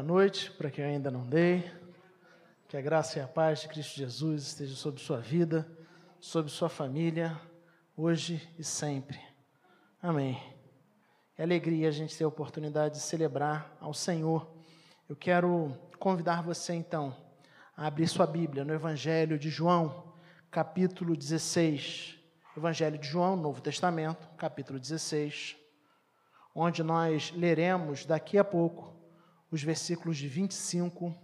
Boa 0.00 0.08
noite 0.14 0.50
para 0.52 0.70
quem 0.70 0.82
ainda 0.82 1.10
não 1.10 1.26
dei. 1.26 1.70
Que 2.66 2.74
a 2.74 2.80
graça 2.80 3.18
e 3.18 3.22
a 3.22 3.28
paz 3.28 3.60
de 3.60 3.68
Cristo 3.68 3.98
Jesus 3.98 4.44
esteja 4.44 4.74
sobre 4.74 4.98
sua 4.98 5.18
vida, 5.18 5.70
sobre 6.18 6.50
sua 6.50 6.70
família, 6.70 7.38
hoje 7.94 8.50
e 8.58 8.64
sempre. 8.64 9.20
Amém. 10.00 10.42
É 11.36 11.42
alegria 11.42 11.86
a 11.86 11.90
gente 11.90 12.16
ter 12.16 12.24
a 12.24 12.28
oportunidade 12.28 12.94
de 12.94 13.02
celebrar 13.02 13.76
ao 13.78 13.92
Senhor. 13.92 14.50
Eu 15.06 15.14
quero 15.14 15.76
convidar 15.98 16.42
você 16.42 16.72
então 16.72 17.14
a 17.76 17.86
abrir 17.86 18.08
sua 18.08 18.26
Bíblia 18.26 18.64
no 18.64 18.72
Evangelho 18.72 19.38
de 19.38 19.50
João, 19.50 20.14
capítulo 20.50 21.14
16. 21.14 22.18
Evangelho 22.56 22.96
de 22.96 23.06
João, 23.06 23.36
Novo 23.36 23.60
Testamento, 23.60 24.30
capítulo 24.38 24.78
16, 24.80 25.58
onde 26.54 26.82
nós 26.82 27.30
leremos 27.32 28.06
daqui 28.06 28.38
a 28.38 28.44
pouco 28.44 28.98
os 29.50 29.62
versículos 29.62 30.16
de 30.16 30.28
25 30.28 31.14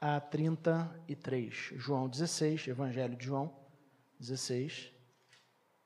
a 0.00 0.20
33. 0.20 1.72
João 1.76 2.08
16, 2.08 2.68
Evangelho 2.68 3.16
de 3.16 3.26
João 3.26 3.54
16, 4.18 4.92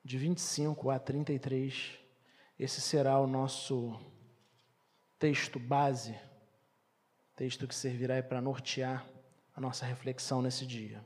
de 0.03 0.17
25 0.17 0.89
a 0.89 0.99
33. 0.99 1.99
Esse 2.57 2.81
será 2.81 3.19
o 3.19 3.27
nosso 3.27 3.99
texto 5.17 5.59
base, 5.59 6.17
texto 7.35 7.67
que 7.67 7.75
servirá 7.75 8.21
para 8.23 8.41
nortear 8.41 9.05
a 9.55 9.61
nossa 9.61 9.85
reflexão 9.85 10.41
nesse 10.41 10.65
dia. 10.65 11.03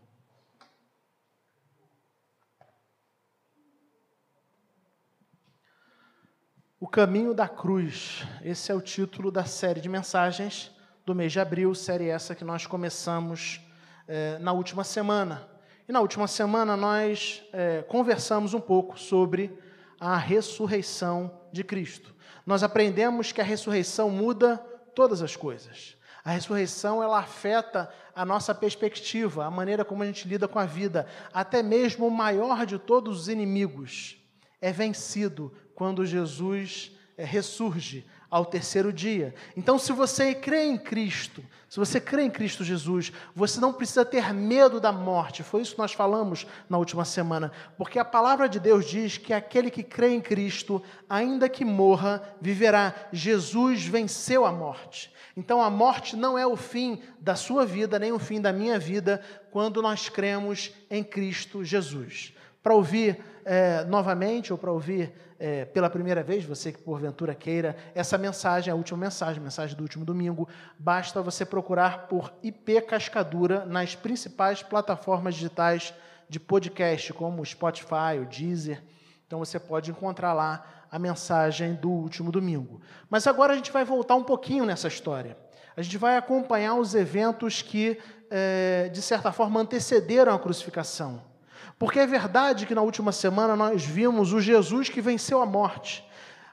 O 6.84 6.88
Caminho 6.90 7.34
da 7.34 7.48
Cruz. 7.48 8.28
Esse 8.44 8.70
é 8.70 8.76
o 8.76 8.82
título 8.82 9.32
da 9.32 9.46
série 9.46 9.80
de 9.80 9.88
mensagens 9.88 10.70
do 11.06 11.16
mês 11.16 11.32
de 11.32 11.40
abril, 11.40 11.74
série 11.74 12.10
essa 12.10 12.36
que 12.36 12.44
nós 12.44 12.68
começamos 12.68 13.62
eh, 14.06 14.38
na 14.42 14.52
última 14.52 14.84
semana. 14.84 15.48
E 15.88 15.94
na 15.94 16.02
última 16.02 16.28
semana 16.28 16.76
nós 16.76 17.42
eh, 17.54 17.86
conversamos 17.88 18.54
um 18.54 18.60
pouco 18.60 19.00
sobre 19.00 19.58
a 19.98 20.18
ressurreição 20.18 21.32
de 21.54 21.64
Cristo. 21.64 22.14
Nós 22.46 22.64
aprendemos 22.64 23.32
que 23.32 23.40
a 23.40 23.46
ressurreição 23.46 24.10
muda 24.10 24.58
todas 24.94 25.22
as 25.22 25.38
coisas. 25.38 25.96
A 26.22 26.32
ressurreição 26.32 27.02
ela 27.02 27.20
afeta 27.20 27.90
a 28.14 28.26
nossa 28.26 28.54
perspectiva, 28.54 29.46
a 29.46 29.50
maneira 29.50 29.86
como 29.86 30.04
a 30.04 30.06
gente 30.06 30.28
lida 30.28 30.50
com 30.50 30.60
a 30.60 30.66
vida. 30.66 31.08
Até 31.34 31.64
mesmo 31.64 32.06
o 32.06 32.12
maior 32.12 32.66
de 32.66 32.78
todos 32.78 33.22
os 33.22 33.30
inimigos 33.30 34.18
é 34.64 34.72
vencido 34.72 35.52
quando 35.76 36.06
Jesus 36.06 36.92
é, 37.18 37.24
ressurge 37.24 38.06
ao 38.34 38.46
terceiro 38.46 38.92
dia. 38.92 39.36
Então, 39.56 39.78
se 39.78 39.92
você 39.92 40.34
crê 40.34 40.66
em 40.66 40.76
Cristo, 40.76 41.44
se 41.70 41.78
você 41.78 42.02
crê 42.02 42.24
em 42.24 42.32
Cristo 42.32 42.64
Jesus, 42.64 43.12
você 43.36 43.60
não 43.60 43.72
precisa 43.72 44.04
ter 44.04 44.34
medo 44.34 44.80
da 44.80 44.92
morte. 44.92 45.44
Foi 45.44 45.62
isso 45.62 45.74
que 45.74 45.80
nós 45.80 45.94
falamos 45.94 46.48
na 46.68 46.80
última 46.80 47.06
semana. 47.06 47.52
Porque 47.78 48.00
a 48.00 48.06
palavra 48.06 48.50
de 48.50 48.60
Deus 48.60 48.86
diz 48.86 49.20
que 49.20 49.34
aquele 49.34 49.70
que 49.70 49.84
crê 49.84 50.16
em 50.16 50.20
Cristo, 50.20 50.82
ainda 51.08 51.48
que 51.48 51.64
morra, 51.64 52.24
viverá. 52.42 52.96
Jesus 53.12 53.86
venceu 53.86 54.46
a 54.46 54.52
morte. 54.52 55.14
Então, 55.38 55.62
a 55.62 55.70
morte 55.70 56.16
não 56.16 56.36
é 56.36 56.46
o 56.46 56.56
fim 56.56 57.04
da 57.20 57.36
sua 57.36 57.68
vida, 57.68 58.00
nem 58.00 58.12
o 58.12 58.18
fim 58.18 58.42
da 58.42 58.52
minha 58.52 58.80
vida, 58.80 59.22
quando 59.52 59.80
nós 59.80 60.10
cremos 60.10 60.72
em 60.90 61.04
Cristo 61.04 61.64
Jesus. 61.64 62.34
Para 62.64 62.74
ouvir 62.74 63.24
é, 63.46 63.84
novamente 63.86 64.52
ou 64.52 64.58
para 64.58 64.72
ouvir 64.72 65.14
é, 65.40 65.66
pela 65.66 65.90
primeira 65.90 66.24
vez, 66.24 66.46
você 66.46 66.72
que 66.72 66.80
porventura 66.80 67.36
queira, 67.36 67.76
essa 67.94 68.18
mensagem, 68.18 68.72
a 68.72 68.76
última 68.76 68.98
mensagem, 68.98 69.42
a 69.42 69.44
mensagem 69.44 69.76
do 69.76 69.82
último 69.82 70.06
domingo, 70.06 70.48
basta 70.80 71.22
você 71.22 71.46
procurar 71.46 72.08
por 72.08 72.34
IP 72.42 72.80
Cascadura 72.82 73.66
nas 73.66 73.96
principais 73.96 74.64
plataformas 74.64 75.36
digitais 75.36 75.94
de 76.30 76.40
podcast, 76.40 77.12
como 77.14 77.42
o 77.42 77.46
Spotify, 77.46 78.20
o 78.22 78.26
Deezer. 78.26 78.82
Então 79.28 79.40
você 79.40 79.60
pode 79.60 79.92
encontrar 79.92 80.34
lá 80.34 80.66
a 80.90 80.98
mensagem 80.98 81.74
do 81.74 81.90
último 81.90 82.32
domingo. 82.32 82.80
Mas 83.10 83.28
agora 83.28 83.54
a 83.54 83.56
gente 83.56 83.72
vai 83.72 83.84
voltar 83.84 84.16
um 84.16 84.24
pouquinho 84.24 84.64
nessa 84.64 84.88
história. 84.88 85.36
A 85.76 85.82
gente 85.82 85.98
vai 85.98 86.18
acompanhar 86.18 86.76
os 86.76 86.94
eventos 86.94 87.62
que, 87.62 88.00
é, 88.30 88.90
de 88.94 89.02
certa 89.02 89.32
forma, 89.32 89.60
antecederam 89.60 90.34
a 90.34 90.40
crucificação. 90.40 91.33
Porque 91.78 92.00
é 92.00 92.08
verdade 92.08 92.66
que 92.66 92.76
na 92.76 92.82
última 92.82 93.12
semana 93.12 93.56
nós 93.56 93.84
vimos 93.84 94.34
o 94.34 94.40
Jesus 94.40 94.90
que 94.90 95.02
venceu 95.02 95.42
a 95.42 95.46
morte. 95.46 96.08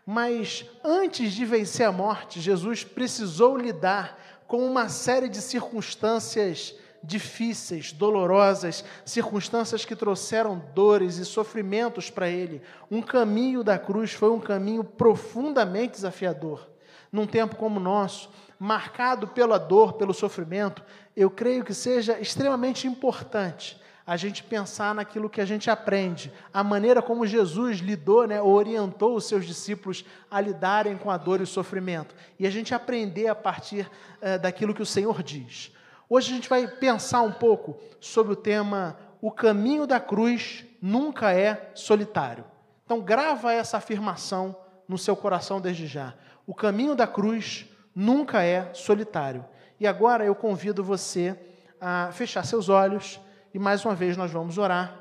Mas 0.06 0.64
antes 0.82 1.32
de 1.32 1.44
vencer 1.44 1.86
a 1.86 1.92
morte, 1.92 2.40
Jesus 2.40 2.82
precisou 2.82 3.56
lidar 3.56 4.18
com 4.46 4.66
uma 4.66 4.88
série 4.88 5.28
de 5.28 5.40
circunstâncias 5.40 6.74
difíceis, 7.02 7.92
dolorosas, 7.92 8.84
circunstâncias 9.04 9.84
que 9.84 9.96
trouxeram 9.96 10.62
dores 10.74 11.16
e 11.16 11.24
sofrimentos 11.24 12.10
para 12.10 12.28
ele. 12.28 12.60
Um 12.90 13.00
caminho 13.00 13.62
da 13.62 13.78
cruz 13.78 14.12
foi 14.12 14.30
um 14.30 14.40
caminho 14.40 14.84
profundamente 14.84 15.92
desafiador. 15.92 16.68
Num 17.10 17.26
tempo 17.26 17.56
como 17.56 17.80
o 17.80 17.82
nosso, 17.82 18.30
marcado 18.58 19.28
pela 19.28 19.58
dor, 19.58 19.94
pelo 19.94 20.12
sofrimento, 20.12 20.82
eu 21.16 21.30
creio 21.30 21.64
que 21.64 21.72
seja 21.72 22.18
extremamente 22.20 22.86
importante 22.86 23.79
a 24.10 24.16
gente 24.16 24.42
pensar 24.42 24.92
naquilo 24.92 25.30
que 25.30 25.40
a 25.40 25.44
gente 25.44 25.70
aprende, 25.70 26.32
a 26.52 26.64
maneira 26.64 27.00
como 27.00 27.24
Jesus 27.24 27.78
lidou, 27.78 28.26
né, 28.26 28.42
orientou 28.42 29.14
os 29.14 29.24
seus 29.24 29.46
discípulos 29.46 30.04
a 30.28 30.40
lidarem 30.40 30.98
com 30.98 31.12
a 31.12 31.16
dor 31.16 31.38
e 31.38 31.44
o 31.44 31.46
sofrimento, 31.46 32.12
e 32.36 32.44
a 32.44 32.50
gente 32.50 32.74
aprender 32.74 33.28
a 33.28 33.36
partir 33.36 33.88
é, 34.20 34.36
daquilo 34.36 34.74
que 34.74 34.82
o 34.82 34.86
Senhor 34.86 35.22
diz. 35.22 35.72
Hoje 36.08 36.32
a 36.32 36.34
gente 36.34 36.48
vai 36.48 36.66
pensar 36.66 37.22
um 37.22 37.30
pouco 37.30 37.78
sobre 38.00 38.32
o 38.32 38.36
tema 38.36 38.98
O 39.22 39.30
caminho 39.30 39.86
da 39.86 40.00
cruz 40.00 40.64
nunca 40.82 41.32
é 41.32 41.70
solitário. 41.76 42.44
Então 42.84 43.00
grava 43.00 43.52
essa 43.52 43.76
afirmação 43.76 44.56
no 44.88 44.98
seu 44.98 45.14
coração 45.14 45.60
desde 45.60 45.86
já. 45.86 46.14
O 46.48 46.52
caminho 46.52 46.96
da 46.96 47.06
cruz 47.06 47.64
nunca 47.94 48.42
é 48.42 48.74
solitário. 48.74 49.44
E 49.78 49.86
agora 49.86 50.24
eu 50.24 50.34
convido 50.34 50.82
você 50.82 51.38
a 51.80 52.10
fechar 52.10 52.44
seus 52.44 52.68
olhos 52.68 53.20
e 53.52 53.58
mais 53.58 53.84
uma 53.84 53.94
vez 53.94 54.16
nós 54.16 54.30
vamos 54.30 54.58
orar, 54.58 54.96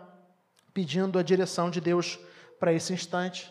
pedindo 0.74 1.20
a 1.20 1.24
direção 1.24 1.70
de 1.70 1.80
Deus 1.80 2.20
para 2.60 2.74
esse 2.74 2.94
instante, 2.94 3.50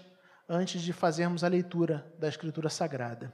antes 0.49 0.81
de 0.83 0.93
fazermos 0.93 1.45
a 1.45 1.49
leitura 1.49 2.13
da 2.19 2.29
Escritura 2.29 2.69
Sagrada. 2.69 3.33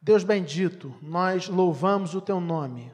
Deus 0.00 0.22
bendito, 0.22 0.94
nós 1.02 1.48
louvamos 1.48 2.14
o 2.14 2.20
teu 2.20 2.40
nome. 2.40 2.92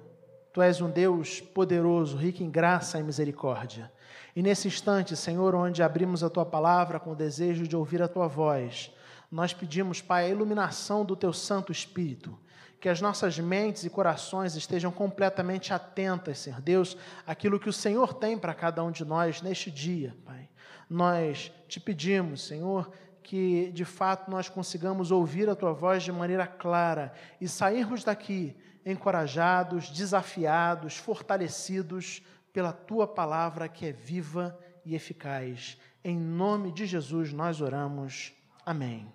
Tu 0.53 0.63
és 0.63 0.81
um 0.81 0.89
Deus 0.89 1.41
poderoso, 1.41 2.17
rico 2.17 2.43
em 2.43 2.51
graça 2.51 2.99
e 2.99 3.03
misericórdia. 3.03 3.93
E 4.35 4.43
nesse 4.43 4.69
instante, 4.69 5.17
Senhor, 5.17 5.55
onde 5.55 5.83
abrimos 5.83 6.23
a 6.23 6.31
tua 6.31 6.47
palavra 6.47 6.99
com 7.01 7.11
o 7.13 7.17
desejo 7.17 7.67
de 7.67 7.77
ouvir 7.77 8.01
a 8.01 8.09
tua 8.09 8.29
voz, 8.29 8.93
nós 9.31 9.53
pedimos, 9.53 10.01
Pai, 10.01 10.27
a 10.27 10.29
iluminação 10.29 11.05
do 11.05 11.17
teu 11.17 11.33
Santo 11.33 11.73
Espírito 11.73 12.39
que 12.85 12.89
as 12.91 13.01
nossas 13.01 13.39
mentes 13.39 13.83
e 13.85 13.89
corações 13.89 14.57
estejam 14.57 14.93
completamente 14.93 15.73
atentas, 15.73 16.41
Senhor 16.41 16.61
Deus, 16.61 16.99
aquilo 17.27 17.59
que 17.59 17.71
o 17.71 17.73
Senhor 17.73 18.13
tem 18.13 18.37
para 18.37 18.53
cada 18.53 18.85
um 18.85 18.91
de 18.91 19.07
nós 19.07 19.41
neste 19.41 19.71
dia, 19.71 20.15
Pai. 20.23 20.51
Nós 20.91 21.51
te 21.67 21.81
pedimos, 21.81 22.47
Senhor, 22.47 22.93
que 23.23 23.73
de 23.73 23.87
fato 23.87 24.31
nós 24.31 24.51
consigamos 24.51 25.11
ouvir 25.11 25.49
a 25.49 25.55
tua 25.55 25.73
voz 25.73 26.03
de 26.03 26.13
maneira 26.13 26.47
clara 26.47 27.15
e 27.41 27.49
sairmos 27.49 28.05
daqui 28.05 28.55
encorajados, 28.85 29.89
desafiados, 29.89 30.99
fortalecidos 30.99 32.23
pela 32.53 32.71
tua 32.71 33.07
palavra 33.07 33.67
que 33.67 33.87
é 33.87 33.93
viva 33.93 34.59
e 34.85 34.95
eficaz. 34.95 35.79
Em 36.05 36.19
nome 36.19 36.71
de 36.71 36.85
Jesus 36.85 37.33
nós 37.33 37.63
oramos. 37.63 38.35
Amém. 38.63 39.11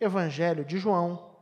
Evangelho 0.00 0.64
de 0.64 0.78
João, 0.78 1.33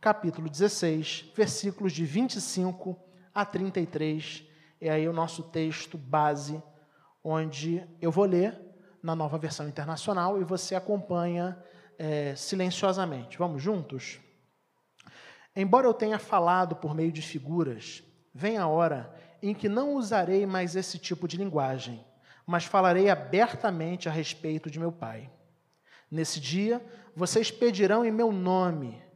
capítulo 0.00 0.48
16, 0.48 1.32
versículos 1.34 1.92
de 1.92 2.04
25 2.04 2.96
a 3.34 3.44
33. 3.44 4.44
É 4.80 4.90
aí 4.90 5.08
o 5.08 5.12
nosso 5.12 5.42
texto 5.42 5.98
base, 5.98 6.62
onde 7.22 7.84
eu 8.00 8.10
vou 8.10 8.24
ler 8.24 8.58
na 9.02 9.14
nova 9.14 9.36
versão 9.38 9.68
internacional 9.68 10.40
e 10.40 10.44
você 10.44 10.74
acompanha 10.74 11.58
é, 11.98 12.34
silenciosamente. 12.36 13.38
Vamos 13.38 13.62
juntos? 13.62 14.20
Embora 15.54 15.86
eu 15.86 15.94
tenha 15.94 16.18
falado 16.18 16.76
por 16.76 16.94
meio 16.94 17.10
de 17.10 17.20
figuras, 17.20 18.02
vem 18.32 18.56
a 18.56 18.68
hora 18.68 19.12
em 19.42 19.52
que 19.52 19.68
não 19.68 19.94
usarei 19.94 20.46
mais 20.46 20.76
esse 20.76 20.98
tipo 20.98 21.26
de 21.26 21.36
linguagem, 21.36 22.04
mas 22.46 22.64
falarei 22.64 23.10
abertamente 23.10 24.08
a 24.08 24.12
respeito 24.12 24.70
de 24.70 24.78
meu 24.78 24.92
Pai. 24.92 25.28
Nesse 26.08 26.40
dia, 26.40 26.84
vocês 27.14 27.50
pedirão 27.50 28.04
em 28.04 28.12
meu 28.12 28.30
nome 28.30 29.07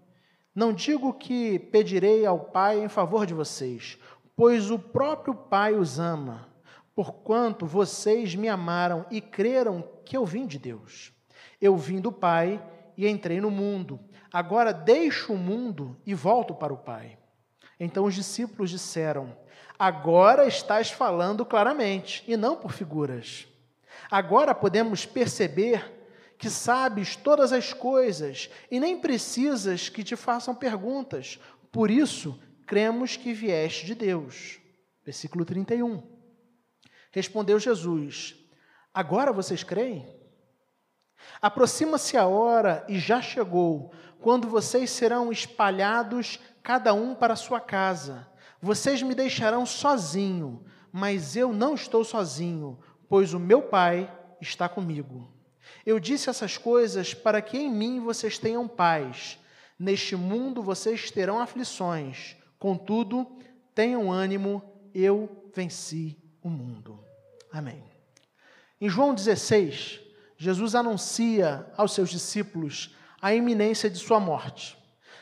não 0.55 0.73
digo 0.73 1.15
que 1.15 1.59
pedirei 1.59 2.27
ao 2.27 2.39
Pai 2.39 2.83
em 2.83 2.89
favor 2.89 3.25
de 3.25 3.33
vocês, 3.33 3.99
pois 4.37 4.71
o 4.71 4.79
próprio 4.79 5.35
Pai 5.35 5.75
os 5.75 5.99
ama, 5.99 6.49
porquanto 6.95 7.65
vocês 7.65 8.35
me 8.35 8.49
amaram 8.49 9.07
e 9.11 9.21
creram 9.21 9.83
que 10.05 10.17
eu 10.17 10.27
vim 10.27 10.47
de 10.47 10.59
Deus. 10.59 11.13
Eu 11.61 11.77
vim 11.77 12.01
do 12.01 12.13
Pai 12.13 12.63
e 12.97 13.09
entrei 13.09 13.41
no 13.41 13.51
mundo. 13.51 13.99
Agora 14.33 14.73
deixo 14.73 15.33
o 15.33 15.39
mundo 15.39 15.97
e 16.05 16.15
volto 16.15 16.55
para 16.55 16.73
o 16.73 16.79
Pai. 16.79 17.19
Então 17.81 18.05
os 18.05 18.15
discípulos 18.15 18.71
disseram: 18.71 19.35
Agora 19.79 20.47
estás 20.47 20.91
falando 20.91 21.47
claramente, 21.47 22.23
e 22.29 22.37
não 22.37 22.57
por 22.57 22.73
figuras. 22.73 23.49
Agora 24.11 24.55
podemos 24.55 25.07
perceber 25.07 26.02
que 26.43 26.51
sabes 26.51 27.15
todas 27.15 27.53
as 27.53 27.73
coisas 27.73 28.51
e 28.69 28.81
nem 28.81 29.01
precisas 29.01 29.89
que 29.89 30.03
te 30.03 30.17
façam 30.17 30.53
perguntas. 30.53 31.39
Por 31.71 31.89
isso, 31.89 32.37
cremos 32.67 33.17
que 33.17 33.33
vieste 33.33 33.87
de 33.87 33.95
Deus. 33.95 34.59
Versículo 35.05 35.45
31. 35.45 36.03
Respondeu 37.13 37.61
Jesus: 37.61 38.35
Agora 38.93 39.33
vocês 39.33 39.63
creem? 39.63 40.05
Aproxima-se 41.41 42.17
a 42.17 42.27
hora 42.27 42.85
e 42.89 42.99
já 42.99 43.23
chegou, 43.23 43.93
quando 44.21 44.49
vocês 44.49 44.91
serão 44.91 45.31
espalhados, 45.31 46.41
cada 46.61 46.93
um 46.93 47.15
para 47.15 47.37
sua 47.37 47.61
casa. 47.61 48.27
Vocês 48.61 49.01
me 49.01 49.15
deixarão 49.15 49.65
sozinho, 49.65 50.65
mas 50.91 51.37
eu 51.37 51.53
não 51.53 51.77
estou 51.77 52.03
sozinho, 52.03 52.81
pois 53.09 53.33
o 53.33 53.39
meu 53.39 53.63
Pai 53.63 54.13
está 54.41 54.69
comigo. 54.69 55.32
Eu 55.85 55.99
disse 55.99 56.31
essas 56.31 56.57
coisas 56.57 57.15
para 57.15 57.41
que 57.43 57.59
em 57.59 57.71
mim 57.71 58.01
vocês 58.01 58.39
tenham 58.39 58.69
paz. 58.69 59.39
Neste 59.79 60.15
mundo 60.15 60.63
vocês 60.63 61.11
terão 61.11 61.41
aflições, 61.41 62.37
contudo, 62.59 63.27
tenham 63.75 64.13
ânimo, 64.13 64.63
eu 64.95 65.51
venci 65.55 66.17
o 66.43 66.49
mundo. 66.49 67.03
Amém. 67.53 67.83
Em 68.81 68.89
João 68.89 69.15
16, 69.15 70.01
Jesus 70.37 70.75
anuncia 70.75 71.67
aos 71.77 71.93
seus 71.93 72.11
discípulos 72.11 72.97
a 73.21 73.35
iminência 73.35 73.89
de 73.89 73.99
sua 73.99 74.19
morte. 74.19 74.77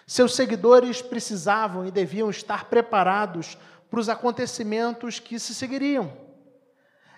Seus 0.07 0.35
seguidores 0.35 1.03
precisavam 1.03 1.87
e 1.87 1.91
deviam 1.91 2.31
estar 2.31 2.65
preparados 2.65 3.57
para 3.91 4.01
os 4.01 4.09
acontecimentos 4.09 5.19
que 5.19 5.39
se 5.39 5.55
seguiriam. 5.55 6.30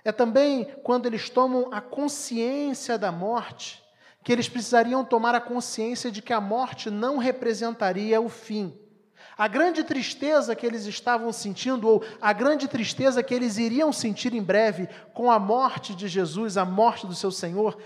É 0.05 0.11
também 0.11 0.65
quando 0.83 1.07
eles 1.07 1.31
tomam 1.31 1.69
a 1.73 1.81
consciência 1.81 2.99
da 2.99 3.13
morte, 3.13 3.83
que 4.25 4.33
eles 4.33 4.49
precisariam 4.49 5.05
tomar 5.05 5.35
a 5.35 5.41
consciência 5.41 6.11
de 6.11 6.23
que 6.23 6.33
a 6.33 6.41
morte 6.41 6.91
não 6.91 7.19
representaria 7.19 8.21
o 8.21 8.29
fim. 8.29 8.79
A 9.37 9.49
grande 9.49 9.83
tristeza 9.83 10.55
que 10.55 10.67
eles 10.67 10.85
estavam 10.85 11.33
sentindo, 11.33 11.89
ou 11.89 12.05
a 12.21 12.33
grande 12.33 12.69
tristeza 12.69 13.23
que 13.23 13.35
eles 13.35 13.57
iriam 13.57 13.93
sentir 13.93 14.35
em 14.35 14.43
breve 14.43 14.89
com 15.15 15.31
a 15.31 15.39
morte 15.39 15.95
de 15.95 16.07
Jesus, 16.07 16.57
a 16.57 16.65
morte 16.65 17.07
do 17.07 17.15
seu 17.15 17.31
Senhor, 17.31 17.79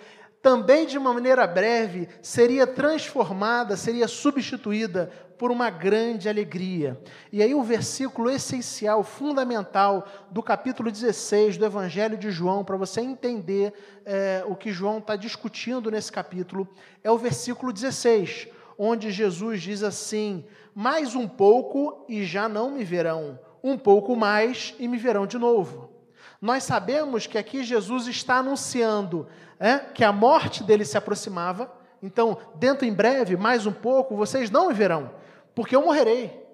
também 0.46 0.86
de 0.86 0.96
uma 0.96 1.12
maneira 1.12 1.44
breve 1.44 2.08
seria 2.22 2.68
transformada, 2.68 3.76
seria 3.76 4.06
substituída 4.06 5.10
por 5.36 5.50
uma 5.50 5.70
grande 5.70 6.28
alegria. 6.28 7.02
E 7.32 7.42
aí, 7.42 7.52
o 7.52 7.64
versículo 7.64 8.30
essencial, 8.30 9.02
fundamental 9.02 10.06
do 10.30 10.40
capítulo 10.44 10.88
16 10.88 11.56
do 11.56 11.64
Evangelho 11.64 12.16
de 12.16 12.30
João, 12.30 12.64
para 12.64 12.76
você 12.76 13.00
entender 13.00 13.74
é, 14.04 14.44
o 14.46 14.54
que 14.54 14.70
João 14.70 14.98
está 14.98 15.16
discutindo 15.16 15.90
nesse 15.90 16.12
capítulo, 16.12 16.68
é 17.02 17.10
o 17.10 17.18
versículo 17.18 17.72
16, 17.72 18.46
onde 18.78 19.10
Jesus 19.10 19.60
diz 19.60 19.82
assim: 19.82 20.44
Mais 20.72 21.16
um 21.16 21.26
pouco 21.26 22.04
e 22.08 22.24
já 22.24 22.48
não 22.48 22.70
me 22.70 22.84
verão, 22.84 23.36
um 23.64 23.76
pouco 23.76 24.14
mais 24.14 24.76
e 24.78 24.86
me 24.86 24.96
verão 24.96 25.26
de 25.26 25.38
novo. 25.38 25.95
Nós 26.40 26.64
sabemos 26.64 27.26
que 27.26 27.38
aqui 27.38 27.64
Jesus 27.64 28.06
está 28.06 28.36
anunciando 28.36 29.26
é, 29.58 29.78
que 29.78 30.04
a 30.04 30.12
morte 30.12 30.62
dele 30.62 30.84
se 30.84 30.98
aproximava. 30.98 31.72
Então, 32.02 32.38
dentro 32.56 32.86
em 32.86 32.92
breve, 32.92 33.36
mais 33.36 33.66
um 33.66 33.72
pouco, 33.72 34.16
vocês 34.16 34.50
não 34.50 34.68
me 34.68 34.74
verão 34.74 35.10
porque 35.56 35.74
eu 35.74 35.82
morrerei. 35.82 36.44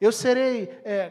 Eu 0.00 0.10
serei 0.10 0.70
é, 0.82 1.10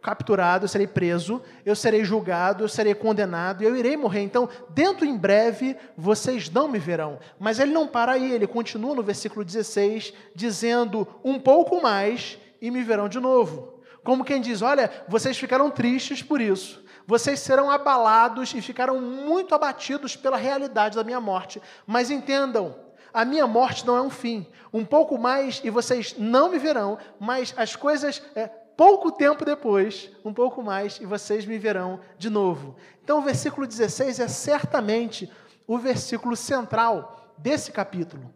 capturado, 0.00 0.64
eu 0.64 0.68
serei 0.68 0.86
preso, 0.86 1.42
eu 1.66 1.74
serei 1.76 2.04
julgado, 2.04 2.64
eu 2.64 2.68
serei 2.68 2.94
condenado, 2.94 3.62
eu 3.62 3.76
irei 3.76 3.96
morrer. 3.96 4.22
Então, 4.22 4.48
dentro 4.70 5.04
em 5.04 5.16
breve, 5.16 5.76
vocês 5.96 6.48
não 6.48 6.68
me 6.68 6.78
verão. 6.78 7.18
Mas 7.38 7.58
ele 7.58 7.72
não 7.72 7.86
para 7.86 8.12
aí, 8.12 8.32
ele 8.32 8.46
continua 8.46 8.94
no 8.94 9.02
versículo 9.02 9.44
16, 9.44 10.14
dizendo: 10.34 11.06
um 11.22 11.38
pouco 11.38 11.82
mais 11.82 12.38
e 12.60 12.70
me 12.70 12.82
verão 12.82 13.08
de 13.08 13.20
novo. 13.20 13.80
Como 14.04 14.24
quem 14.24 14.40
diz: 14.40 14.62
olha, 14.62 14.90
vocês 15.08 15.36
ficaram 15.36 15.70
tristes 15.70 16.22
por 16.22 16.40
isso. 16.40 16.83
Vocês 17.06 17.40
serão 17.40 17.70
abalados 17.70 18.54
e 18.54 18.62
ficaram 18.62 19.00
muito 19.00 19.54
abatidos 19.54 20.16
pela 20.16 20.36
realidade 20.36 20.96
da 20.96 21.04
minha 21.04 21.20
morte. 21.20 21.60
Mas 21.86 22.10
entendam, 22.10 22.74
a 23.12 23.24
minha 23.24 23.46
morte 23.46 23.86
não 23.86 23.96
é 23.96 24.02
um 24.02 24.10
fim. 24.10 24.46
Um 24.72 24.84
pouco 24.84 25.18
mais 25.18 25.60
e 25.62 25.70
vocês 25.70 26.14
não 26.18 26.50
me 26.50 26.58
verão, 26.58 26.98
mas 27.20 27.54
as 27.56 27.76
coisas, 27.76 28.22
é, 28.34 28.46
pouco 28.46 29.12
tempo 29.12 29.44
depois, 29.44 30.10
um 30.24 30.32
pouco 30.32 30.62
mais 30.62 30.98
e 30.98 31.06
vocês 31.06 31.44
me 31.44 31.58
verão 31.58 32.00
de 32.18 32.30
novo. 32.30 32.76
Então, 33.02 33.18
o 33.18 33.22
versículo 33.22 33.66
16 33.66 34.18
é 34.20 34.28
certamente 34.28 35.30
o 35.66 35.78
versículo 35.78 36.34
central 36.34 37.34
desse 37.36 37.70
capítulo. 37.70 38.34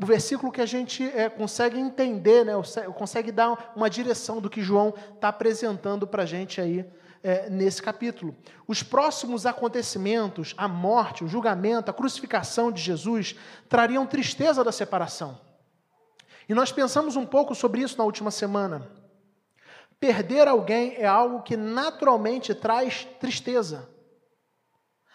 O 0.00 0.06
versículo 0.06 0.50
que 0.50 0.60
a 0.60 0.66
gente 0.66 1.04
é, 1.04 1.28
consegue 1.28 1.78
entender, 1.78 2.44
né, 2.44 2.52
consegue 2.96 3.30
dar 3.30 3.72
uma 3.76 3.90
direção 3.90 4.40
do 4.40 4.50
que 4.50 4.62
João 4.62 4.94
está 5.14 5.28
apresentando 5.28 6.06
para 6.06 6.22
a 6.22 6.26
gente 6.26 6.60
aí 6.60 6.84
é, 7.22 7.48
nesse 7.50 7.82
capítulo. 7.82 8.34
Os 8.66 8.82
próximos 8.82 9.46
acontecimentos, 9.46 10.54
a 10.56 10.68
morte, 10.68 11.24
o 11.24 11.28
julgamento, 11.28 11.90
a 11.90 11.94
crucificação 11.94 12.70
de 12.70 12.80
Jesus, 12.80 13.34
trariam 13.68 14.06
tristeza 14.06 14.62
da 14.62 14.72
separação. 14.72 15.40
E 16.48 16.54
nós 16.54 16.72
pensamos 16.72 17.16
um 17.16 17.26
pouco 17.26 17.54
sobre 17.54 17.82
isso 17.82 17.98
na 17.98 18.04
última 18.04 18.30
semana. 18.30 18.90
Perder 20.00 20.46
alguém 20.48 20.94
é 20.96 21.06
algo 21.06 21.42
que 21.42 21.56
naturalmente 21.56 22.54
traz 22.54 23.04
tristeza. 23.20 23.88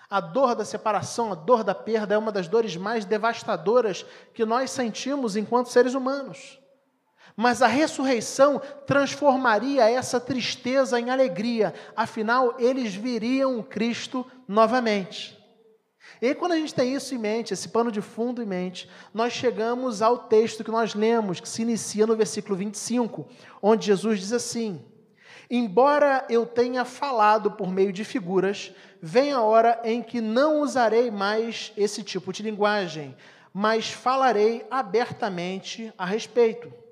A 0.09 0.19
dor 0.19 0.53
da 0.53 0.63
separação, 0.63 1.31
a 1.31 1.35
dor 1.35 1.63
da 1.63 1.73
perda 1.73 2.13
é 2.13 2.17
uma 2.17 2.31
das 2.31 2.47
dores 2.47 2.75
mais 2.75 3.03
devastadoras 3.03 4.05
que 4.33 4.45
nós 4.45 4.69
sentimos 4.69 5.35
enquanto 5.35 5.69
seres 5.69 5.95
humanos. 5.95 6.59
Mas 7.35 7.61
a 7.61 7.67
ressurreição 7.67 8.61
transformaria 8.85 9.89
essa 9.89 10.19
tristeza 10.19 10.99
em 10.99 11.09
alegria, 11.09 11.73
afinal, 11.95 12.55
eles 12.59 12.93
viriam 12.93 13.63
Cristo 13.63 14.25
novamente. 14.47 15.41
E 16.21 16.33
quando 16.35 16.53
a 16.53 16.57
gente 16.57 16.73
tem 16.73 16.93
isso 16.93 17.13
em 17.13 17.17
mente, 17.17 17.53
esse 17.53 17.69
pano 17.69 17.91
de 17.91 18.01
fundo 18.01 18.41
em 18.41 18.45
mente, 18.45 18.89
nós 19.13 19.33
chegamos 19.33 20.01
ao 20.01 20.19
texto 20.19 20.63
que 20.63 20.71
nós 20.71 20.93
lemos, 20.93 21.39
que 21.39 21.49
se 21.49 21.63
inicia 21.63 22.07
no 22.07 22.15
versículo 22.15 22.55
25, 22.55 23.27
onde 23.61 23.87
Jesus 23.87 24.19
diz 24.19 24.31
assim: 24.31 24.81
Embora 25.49 26.25
eu 26.29 26.45
tenha 26.45 26.85
falado 26.85 27.51
por 27.51 27.69
meio 27.69 27.91
de 27.91 28.05
figuras, 28.05 28.71
vem 29.01 29.31
a 29.31 29.41
hora 29.41 29.81
em 29.83 30.01
que 30.01 30.21
não 30.21 30.61
usarei 30.61 31.11
mais 31.11 31.73
esse 31.75 32.03
tipo 32.03 32.31
de 32.31 32.43
linguagem, 32.43 33.15
mas 33.53 33.89
falarei 33.89 34.65
abertamente 34.71 35.91
a 35.97 36.05
respeito. 36.05 36.82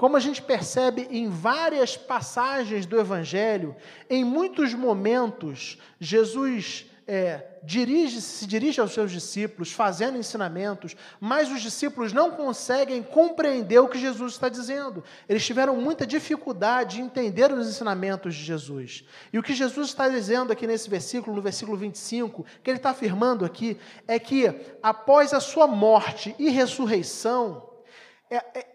Como 0.00 0.16
a 0.16 0.20
gente 0.20 0.40
percebe 0.40 1.06
em 1.10 1.28
várias 1.28 1.94
passagens 1.94 2.86
do 2.86 2.98
Evangelho, 2.98 3.76
em 4.08 4.24
muitos 4.24 4.72
momentos, 4.72 5.76
Jesus 6.00 6.86
é, 7.06 7.58
dirige, 7.62 8.22
se 8.22 8.46
dirige 8.46 8.80
aos 8.80 8.94
seus 8.94 9.12
discípulos, 9.12 9.72
fazendo 9.72 10.16
ensinamentos, 10.16 10.96
mas 11.20 11.52
os 11.52 11.60
discípulos 11.60 12.14
não 12.14 12.30
conseguem 12.30 13.02
compreender 13.02 13.78
o 13.78 13.88
que 13.88 13.98
Jesus 13.98 14.32
está 14.32 14.48
dizendo. 14.48 15.04
Eles 15.28 15.44
tiveram 15.44 15.76
muita 15.76 16.06
dificuldade 16.06 16.96
de 16.96 17.02
entender 17.02 17.52
os 17.52 17.68
ensinamentos 17.68 18.34
de 18.34 18.42
Jesus. 18.42 19.04
E 19.30 19.38
o 19.38 19.42
que 19.42 19.52
Jesus 19.52 19.88
está 19.88 20.08
dizendo 20.08 20.50
aqui 20.50 20.66
nesse 20.66 20.88
versículo, 20.88 21.36
no 21.36 21.42
versículo 21.42 21.76
25, 21.76 22.46
que 22.64 22.70
ele 22.70 22.78
está 22.78 22.88
afirmando 22.88 23.44
aqui, 23.44 23.76
é 24.08 24.18
que 24.18 24.50
após 24.82 25.34
a 25.34 25.40
sua 25.40 25.66
morte 25.66 26.34
e 26.38 26.48
ressurreição, 26.48 27.68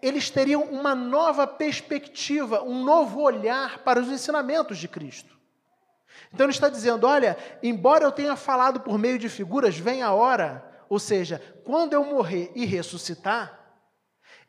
eles 0.02 0.30
teriam 0.30 0.64
uma 0.64 0.94
nova 0.94 1.48
perspectiva, 1.48 2.62
um 2.64 2.84
novo 2.84 3.22
olhar 3.22 3.80
para 3.80 4.00
os 4.00 4.10
ensinamentos 4.10 4.78
de 4.78 4.88
Cristo. 4.88 5.36
Então 6.34 6.46
ele 6.46 6.54
está 6.54 6.68
dizendo: 6.68 7.08
olha, 7.08 7.38
embora 7.64 8.04
eu 8.04 8.12
tenha 8.12 8.36
falado 8.36 8.82
por 8.82 8.98
meio 8.98 9.18
de 9.18 9.30
figuras, 9.30 9.78
vem 9.78 10.04
a 10.04 10.12
hora, 10.12 10.64
ou 10.90 11.00
seja, 11.00 11.42
quando 11.64 11.94
eu 11.94 12.04
morrer 12.04 12.52
e 12.54 12.66
ressuscitar, 12.66 13.60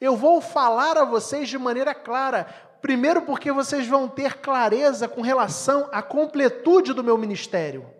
eu 0.00 0.16
vou 0.16 0.40
falar 0.40 0.98
a 0.98 1.04
vocês 1.04 1.48
de 1.48 1.58
maneira 1.58 1.94
clara. 1.94 2.44
Primeiro, 2.82 3.22
porque 3.22 3.50
vocês 3.50 3.86
vão 3.86 4.06
ter 4.06 4.34
clareza 4.34 5.08
com 5.08 5.22
relação 5.22 5.88
à 5.92 6.02
completude 6.02 6.92
do 6.92 7.02
meu 7.02 7.16
ministério. 7.16 7.95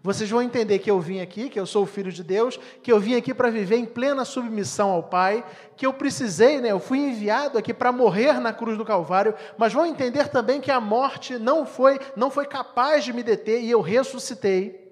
Vocês 0.00 0.30
vão 0.30 0.40
entender 0.40 0.78
que 0.78 0.90
eu 0.90 1.00
vim 1.00 1.20
aqui, 1.20 1.48
que 1.48 1.58
eu 1.58 1.66
sou 1.66 1.82
o 1.82 1.86
filho 1.86 2.12
de 2.12 2.22
Deus, 2.22 2.58
que 2.82 2.92
eu 2.92 3.00
vim 3.00 3.16
aqui 3.16 3.34
para 3.34 3.50
viver 3.50 3.76
em 3.76 3.84
plena 3.84 4.24
submissão 4.24 4.90
ao 4.90 5.02
Pai, 5.02 5.44
que 5.76 5.84
eu 5.84 5.92
precisei, 5.92 6.60
né, 6.60 6.70
eu 6.70 6.78
fui 6.78 6.98
enviado 6.98 7.58
aqui 7.58 7.74
para 7.74 7.90
morrer 7.90 8.40
na 8.40 8.52
cruz 8.52 8.78
do 8.78 8.84
Calvário, 8.84 9.34
mas 9.56 9.72
vão 9.72 9.84
entender 9.84 10.28
também 10.28 10.60
que 10.60 10.70
a 10.70 10.80
morte 10.80 11.36
não 11.36 11.66
foi, 11.66 11.98
não 12.14 12.30
foi 12.30 12.46
capaz 12.46 13.04
de 13.04 13.12
me 13.12 13.24
deter 13.24 13.60
e 13.60 13.70
eu 13.70 13.80
ressuscitei. 13.80 14.86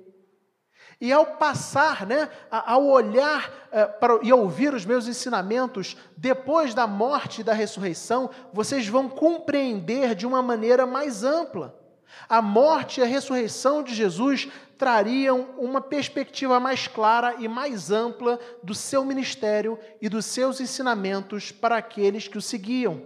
E 1.00 1.12
ao 1.12 1.26
passar, 1.26 2.04
né, 2.04 2.28
ao 2.50 2.86
olhar 2.86 3.68
é, 3.70 3.84
para, 3.84 4.18
e 4.22 4.32
ouvir 4.32 4.74
os 4.74 4.84
meus 4.84 5.06
ensinamentos, 5.06 5.96
depois 6.16 6.74
da 6.74 6.86
morte 6.86 7.42
e 7.42 7.44
da 7.44 7.52
ressurreição, 7.52 8.30
vocês 8.52 8.88
vão 8.88 9.08
compreender 9.08 10.14
de 10.14 10.26
uma 10.26 10.42
maneira 10.42 10.84
mais 10.84 11.22
ampla. 11.22 11.85
A 12.28 12.40
morte 12.42 13.00
e 13.00 13.02
a 13.02 13.06
ressurreição 13.06 13.82
de 13.82 13.94
Jesus 13.94 14.48
trariam 14.78 15.54
uma 15.58 15.80
perspectiva 15.80 16.60
mais 16.60 16.86
clara 16.86 17.36
e 17.38 17.48
mais 17.48 17.90
ampla 17.90 18.38
do 18.62 18.74
seu 18.74 19.04
ministério 19.04 19.78
e 20.00 20.08
dos 20.08 20.26
seus 20.26 20.60
ensinamentos 20.60 21.50
para 21.50 21.76
aqueles 21.76 22.28
que 22.28 22.38
o 22.38 22.42
seguiam. 22.42 23.02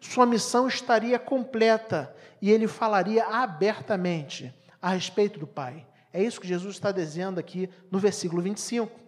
Sua 0.00 0.26
missão 0.26 0.66
estaria 0.66 1.18
completa 1.18 2.14
e 2.40 2.50
ele 2.50 2.66
falaria 2.66 3.24
abertamente 3.24 4.52
a 4.80 4.90
respeito 4.90 5.38
do 5.38 5.46
Pai. 5.46 5.86
É 6.12 6.22
isso 6.22 6.40
que 6.40 6.48
Jesus 6.48 6.74
está 6.74 6.90
dizendo 6.90 7.38
aqui 7.38 7.70
no 7.90 7.98
versículo 7.98 8.42
25. 8.42 9.00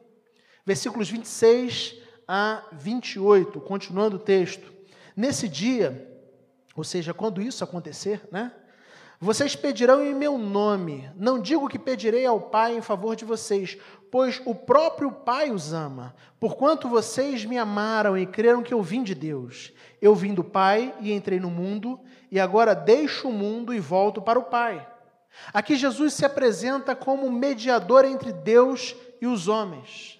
Versículos 0.64 1.10
26 1.10 1.96
a 2.26 2.64
28, 2.72 3.60
continuando 3.60 4.16
o 4.16 4.20
texto. 4.20 4.72
Nesse 5.16 5.48
dia, 5.48 6.10
ou 6.74 6.84
seja, 6.84 7.12
quando 7.12 7.42
isso 7.42 7.62
acontecer, 7.62 8.26
né? 8.32 8.52
Vocês 9.24 9.56
pedirão 9.56 10.04
em 10.04 10.14
meu 10.14 10.36
nome. 10.36 11.10
Não 11.16 11.40
digo 11.40 11.66
que 11.66 11.78
pedirei 11.78 12.26
ao 12.26 12.38
Pai 12.38 12.76
em 12.76 12.82
favor 12.82 13.16
de 13.16 13.24
vocês, 13.24 13.78
pois 14.10 14.42
o 14.44 14.54
próprio 14.54 15.10
Pai 15.10 15.50
os 15.50 15.72
ama. 15.72 16.14
Porquanto 16.38 16.90
vocês 16.90 17.42
me 17.46 17.56
amaram 17.56 18.18
e 18.18 18.26
creram 18.26 18.62
que 18.62 18.74
eu 18.74 18.82
vim 18.82 19.02
de 19.02 19.14
Deus. 19.14 19.72
Eu 19.98 20.14
vim 20.14 20.34
do 20.34 20.44
Pai 20.44 20.94
e 21.00 21.10
entrei 21.10 21.40
no 21.40 21.48
mundo, 21.48 21.98
e 22.30 22.38
agora 22.38 22.74
deixo 22.74 23.30
o 23.30 23.32
mundo 23.32 23.72
e 23.72 23.80
volto 23.80 24.20
para 24.20 24.38
o 24.38 24.44
Pai. 24.44 24.86
Aqui 25.54 25.74
Jesus 25.74 26.12
se 26.12 26.26
apresenta 26.26 26.94
como 26.94 27.32
mediador 27.32 28.04
entre 28.04 28.30
Deus 28.30 28.94
e 29.22 29.26
os 29.26 29.48
homens. 29.48 30.13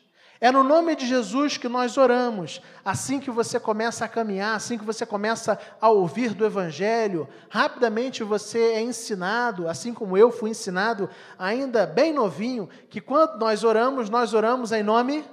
É 0.45 0.53
no 0.53 0.63
nome 0.63 0.95
de 0.95 1.07
Jesus 1.07 1.57
que 1.57 1.71
nós 1.71 1.97
oramos. 1.97 2.61
Assim 2.85 3.19
que 3.19 3.31
você 3.31 3.59
começa 3.59 4.05
a 4.05 4.09
caminhar, 4.09 4.55
assim 4.55 4.77
que 4.77 4.85
você 4.85 5.07
começa 5.07 5.59
a 5.81 5.89
ouvir 5.89 6.35
do 6.35 6.45
Evangelho, 6.45 7.27
rapidamente 7.49 8.23
você 8.23 8.59
é 8.59 8.83
ensinado, 8.83 9.67
assim 9.67 9.95
como 9.95 10.19
eu 10.19 10.31
fui 10.31 10.51
ensinado, 10.51 11.09
ainda 11.39 11.87
bem 11.87 12.13
novinho, 12.13 12.69
que 12.91 13.01
quando 13.01 13.39
nós 13.39 13.65
oramos, 13.65 14.11
nós 14.11 14.35
oramos 14.35 14.71
em 14.71 14.83
nome 14.83 15.25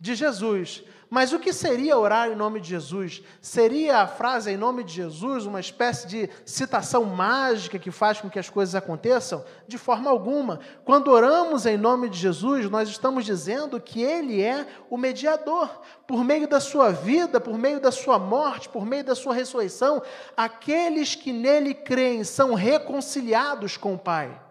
de 0.00 0.16
Jesus. 0.16 0.82
Mas 1.10 1.32
o 1.32 1.38
que 1.38 1.52
seria 1.52 1.96
orar 1.96 2.28
em 2.28 2.34
nome 2.34 2.60
de 2.60 2.68
Jesus? 2.68 3.22
Seria 3.40 3.98
a 3.98 4.06
frase 4.06 4.50
em 4.50 4.56
nome 4.56 4.84
de 4.84 4.92
Jesus 4.92 5.46
uma 5.46 5.58
espécie 5.58 6.06
de 6.06 6.28
citação 6.44 7.04
mágica 7.04 7.78
que 7.78 7.90
faz 7.90 8.20
com 8.20 8.28
que 8.28 8.38
as 8.38 8.50
coisas 8.50 8.74
aconteçam? 8.74 9.42
De 9.66 9.78
forma 9.78 10.10
alguma. 10.10 10.60
Quando 10.84 11.10
oramos 11.10 11.64
em 11.64 11.78
nome 11.78 12.10
de 12.10 12.18
Jesus, 12.18 12.68
nós 12.68 12.90
estamos 12.90 13.24
dizendo 13.24 13.80
que 13.80 14.02
Ele 14.02 14.42
é 14.42 14.66
o 14.90 14.98
mediador. 14.98 15.80
Por 16.06 16.22
meio 16.22 16.46
da 16.46 16.60
sua 16.60 16.90
vida, 16.90 17.40
por 17.40 17.56
meio 17.56 17.80
da 17.80 17.90
sua 17.90 18.18
morte, 18.18 18.68
por 18.68 18.84
meio 18.84 19.04
da 19.04 19.14
sua 19.14 19.32
ressurreição, 19.32 20.02
aqueles 20.36 21.14
que 21.14 21.32
nele 21.32 21.72
creem 21.72 22.22
são 22.22 22.52
reconciliados 22.52 23.78
com 23.78 23.94
o 23.94 23.98
Pai. 23.98 24.47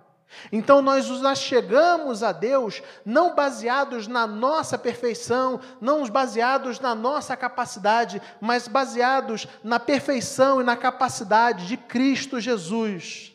Então 0.51 0.81
nós 0.81 1.10
nos 1.10 1.39
chegamos 1.39 2.22
a 2.22 2.31
Deus 2.31 2.81
não 3.05 3.34
baseados 3.34 4.07
na 4.07 4.27
nossa 4.27 4.77
perfeição, 4.77 5.60
não 5.81 6.07
baseados 6.10 6.79
na 6.79 6.93
nossa 6.93 7.36
capacidade, 7.36 8.22
mas 8.39 8.67
baseados 8.67 9.48
na 9.63 9.79
perfeição 9.79 10.62
e 10.62 10.63
na 10.63 10.75
capacidade 10.75 11.67
de 11.67 11.77
Cristo 11.77 12.39
Jesus. 12.39 13.34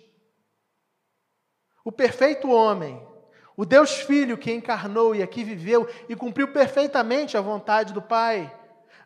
O 1.85 1.91
perfeito 1.91 2.51
homem, 2.51 3.05
o 3.57 3.65
Deus 3.65 3.93
Filho 3.95 4.39
que 4.39 4.53
encarnou 4.53 5.15
e 5.15 5.23
aqui 5.23 5.43
viveu 5.43 5.89
e 6.09 6.15
cumpriu 6.15 6.49
perfeitamente 6.49 7.37
a 7.37 7.41
vontade 7.41 7.93
do 7.93 8.01
Pai 8.01 8.53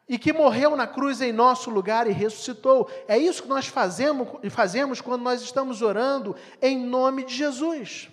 e 0.09 0.19
que 0.19 0.33
morreu 0.33 0.77
na 0.77 0.87
cruz 0.87 1.21
em 1.21 1.33
nosso 1.33 1.71
lugar 1.71 2.07
e 2.07 2.13
ressuscitou. 2.13 2.89
É 3.09 3.19
isso 3.19 3.43
que 3.43 3.49
nós 3.49 3.67
fazemos, 3.67 4.29
fazemos 4.51 5.01
quando 5.01 5.23
nós 5.23 5.43
estamos 5.43 5.83
orando 5.83 6.37
em 6.63 6.79
nome 6.79 7.25
de 7.25 7.35
Jesus. 7.35 8.09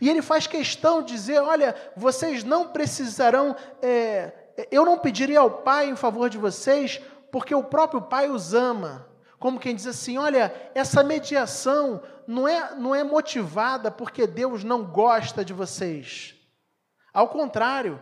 E 0.00 0.08
ele 0.08 0.22
faz 0.22 0.46
questão 0.46 1.02
de 1.02 1.12
dizer: 1.12 1.40
olha, 1.40 1.74
vocês 1.96 2.44
não 2.44 2.68
precisarão, 2.68 3.56
é, 3.82 4.32
eu 4.70 4.84
não 4.84 4.98
pediria 4.98 5.40
ao 5.40 5.50
Pai 5.50 5.88
em 5.88 5.96
favor 5.96 6.28
de 6.28 6.38
vocês, 6.38 7.00
porque 7.30 7.54
o 7.54 7.64
próprio 7.64 8.02
Pai 8.02 8.28
os 8.28 8.54
ama. 8.54 9.08
Como 9.38 9.60
quem 9.60 9.74
diz 9.74 9.86
assim: 9.86 10.18
olha, 10.18 10.54
essa 10.74 11.02
mediação 11.02 12.02
não 12.26 12.46
é, 12.48 12.74
não 12.74 12.94
é 12.94 13.04
motivada 13.04 13.90
porque 13.90 14.26
Deus 14.26 14.64
não 14.64 14.84
gosta 14.84 15.44
de 15.44 15.52
vocês. 15.52 16.34
Ao 17.12 17.28
contrário, 17.28 18.00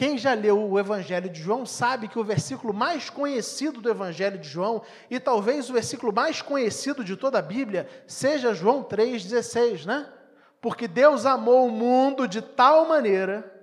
quem 0.00 0.16
já 0.16 0.32
leu 0.32 0.58
o 0.58 0.78
Evangelho 0.78 1.28
de 1.28 1.42
João 1.42 1.66
sabe 1.66 2.08
que 2.08 2.18
o 2.18 2.24
versículo 2.24 2.72
mais 2.72 3.10
conhecido 3.10 3.82
do 3.82 3.90
Evangelho 3.90 4.38
de 4.38 4.48
João, 4.48 4.80
e 5.10 5.20
talvez 5.20 5.68
o 5.68 5.74
versículo 5.74 6.10
mais 6.10 6.40
conhecido 6.40 7.04
de 7.04 7.18
toda 7.18 7.38
a 7.38 7.42
Bíblia, 7.42 7.86
seja 8.06 8.54
João 8.54 8.82
3,16, 8.82 9.84
né? 9.84 10.08
Porque 10.58 10.88
Deus 10.88 11.26
amou 11.26 11.66
o 11.66 11.70
mundo 11.70 12.26
de 12.26 12.40
tal 12.40 12.88
maneira 12.88 13.59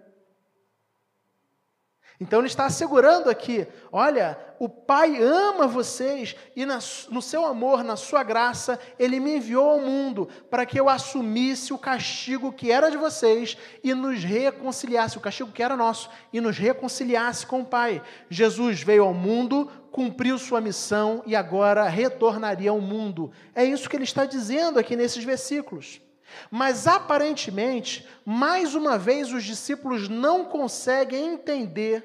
então 2.19 2.39
ele 2.39 2.47
está 2.47 2.65
assegurando 2.65 3.29
aqui: 3.29 3.67
olha, 3.91 4.37
o 4.59 4.67
Pai 4.67 5.21
ama 5.21 5.67
vocês 5.67 6.35
e 6.55 6.65
no 6.65 7.21
seu 7.21 7.45
amor, 7.45 7.83
na 7.83 7.95
sua 7.95 8.23
graça, 8.23 8.79
ele 8.97 9.19
me 9.19 9.37
enviou 9.37 9.69
ao 9.69 9.79
mundo 9.79 10.27
para 10.49 10.65
que 10.65 10.79
eu 10.79 10.89
assumisse 10.89 11.71
o 11.73 11.77
castigo 11.77 12.51
que 12.51 12.71
era 12.71 12.89
de 12.89 12.97
vocês 12.97 13.55
e 13.83 13.93
nos 13.93 14.23
reconciliasse, 14.23 15.17
o 15.17 15.21
castigo 15.21 15.51
que 15.51 15.61
era 15.61 15.77
nosso, 15.77 16.09
e 16.33 16.41
nos 16.41 16.57
reconciliasse 16.57 17.45
com 17.45 17.61
o 17.61 17.65
Pai. 17.65 18.01
Jesus 18.29 18.81
veio 18.81 19.03
ao 19.03 19.13
mundo, 19.13 19.69
cumpriu 19.91 20.39
sua 20.39 20.59
missão 20.59 21.21
e 21.25 21.35
agora 21.35 21.87
retornaria 21.87 22.71
ao 22.71 22.81
mundo. 22.81 23.31
É 23.53 23.63
isso 23.63 23.87
que 23.87 23.95
ele 23.95 24.05
está 24.05 24.25
dizendo 24.25 24.79
aqui 24.79 24.95
nesses 24.95 25.23
versículos. 25.23 26.01
Mas 26.49 26.87
aparentemente, 26.87 28.07
mais 28.25 28.75
uma 28.75 28.97
vez, 28.97 29.31
os 29.31 29.43
discípulos 29.43 30.09
não 30.09 30.45
conseguem 30.45 31.33
entender 31.33 32.03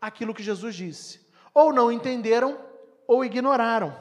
aquilo 0.00 0.34
que 0.34 0.42
Jesus 0.42 0.74
disse. 0.74 1.26
Ou 1.52 1.72
não 1.72 1.90
entenderam, 1.90 2.58
ou 3.06 3.24
ignoraram. 3.24 3.96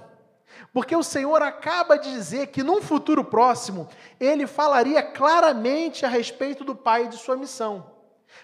Porque 0.73 0.95
o 0.95 1.03
Senhor 1.03 1.41
acaba 1.41 1.97
de 1.97 2.11
dizer 2.11 2.47
que 2.47 2.63
num 2.63 2.81
futuro 2.81 3.23
próximo, 3.23 3.87
ele 4.19 4.45
falaria 4.47 5.01
claramente 5.01 6.05
a 6.05 6.09
respeito 6.09 6.63
do 6.63 6.75
Pai 6.75 7.05
e 7.05 7.09
de 7.09 7.17
sua 7.17 7.35
missão. 7.35 7.91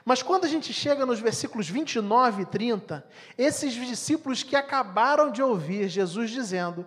Mas 0.05 0.23
quando 0.23 0.45
a 0.45 0.47
gente 0.47 0.73
chega 0.73 1.05
nos 1.05 1.19
versículos 1.19 1.69
29 1.69 2.43
e 2.43 2.45
30, 2.45 3.05
esses 3.37 3.73
discípulos 3.73 4.43
que 4.43 4.55
acabaram 4.55 5.31
de 5.31 5.43
ouvir 5.43 5.89
Jesus 5.89 6.31
dizendo 6.31 6.85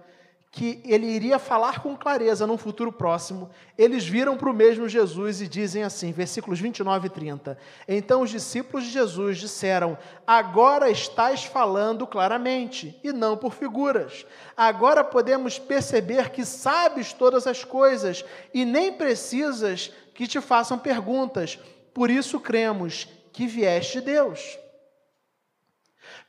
que 0.55 0.81
ele 0.85 1.07
iria 1.07 1.37
falar 1.37 1.83
com 1.83 1.97
clareza 1.97 2.47
num 2.47 2.57
futuro 2.57 2.93
próximo, 2.93 3.51
eles 3.77 4.07
viram 4.07 4.37
para 4.37 4.49
o 4.49 4.55
mesmo 4.55 4.89
Jesus 4.89 5.41
e 5.41 5.49
dizem 5.49 5.83
assim, 5.83 6.13
versículos 6.13 6.61
29 6.61 7.09
e 7.09 7.11
30. 7.11 7.59
Então 7.89 8.23
os 8.23 8.31
discípulos 8.31 8.85
de 8.85 8.93
Jesus 8.93 9.39
disseram: 9.39 9.99
Agora 10.25 10.89
estás 10.89 11.43
falando 11.43 12.07
claramente, 12.07 12.97
e 13.03 13.13
não 13.13 13.37
por 13.37 13.53
figuras. 13.53 14.25
Agora 14.57 15.03
podemos 15.03 15.59
perceber 15.59 16.31
que 16.31 16.45
sabes 16.45 17.13
todas 17.13 17.49
as 17.49 17.65
coisas 17.65 18.25
e 18.55 18.65
nem 18.65 18.93
precisas 18.93 19.93
que 20.15 20.25
te 20.29 20.41
façam 20.41 20.79
perguntas. 20.79 21.59
Por 21.93 22.09
isso 22.09 22.39
cremos 22.39 23.09
que 23.33 23.49
vieste 23.49 23.99
de 23.99 24.07
Deus. 24.07 24.57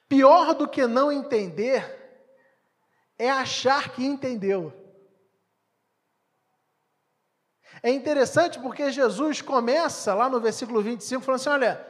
Pior 0.10 0.56
do 0.56 0.68
que 0.68 0.88
não 0.88 1.12
entender 1.12 1.95
é 3.18 3.30
achar 3.30 3.90
que 3.90 4.06
entendeu. 4.06 4.74
É 7.82 7.90
interessante 7.90 8.60
porque 8.60 8.92
Jesus 8.92 9.42
começa 9.42 10.14
lá 10.14 10.30
no 10.30 10.40
versículo 10.40 10.82
25 10.82 11.24
falando 11.24 11.40
assim: 11.40 11.50
olha, 11.50 11.86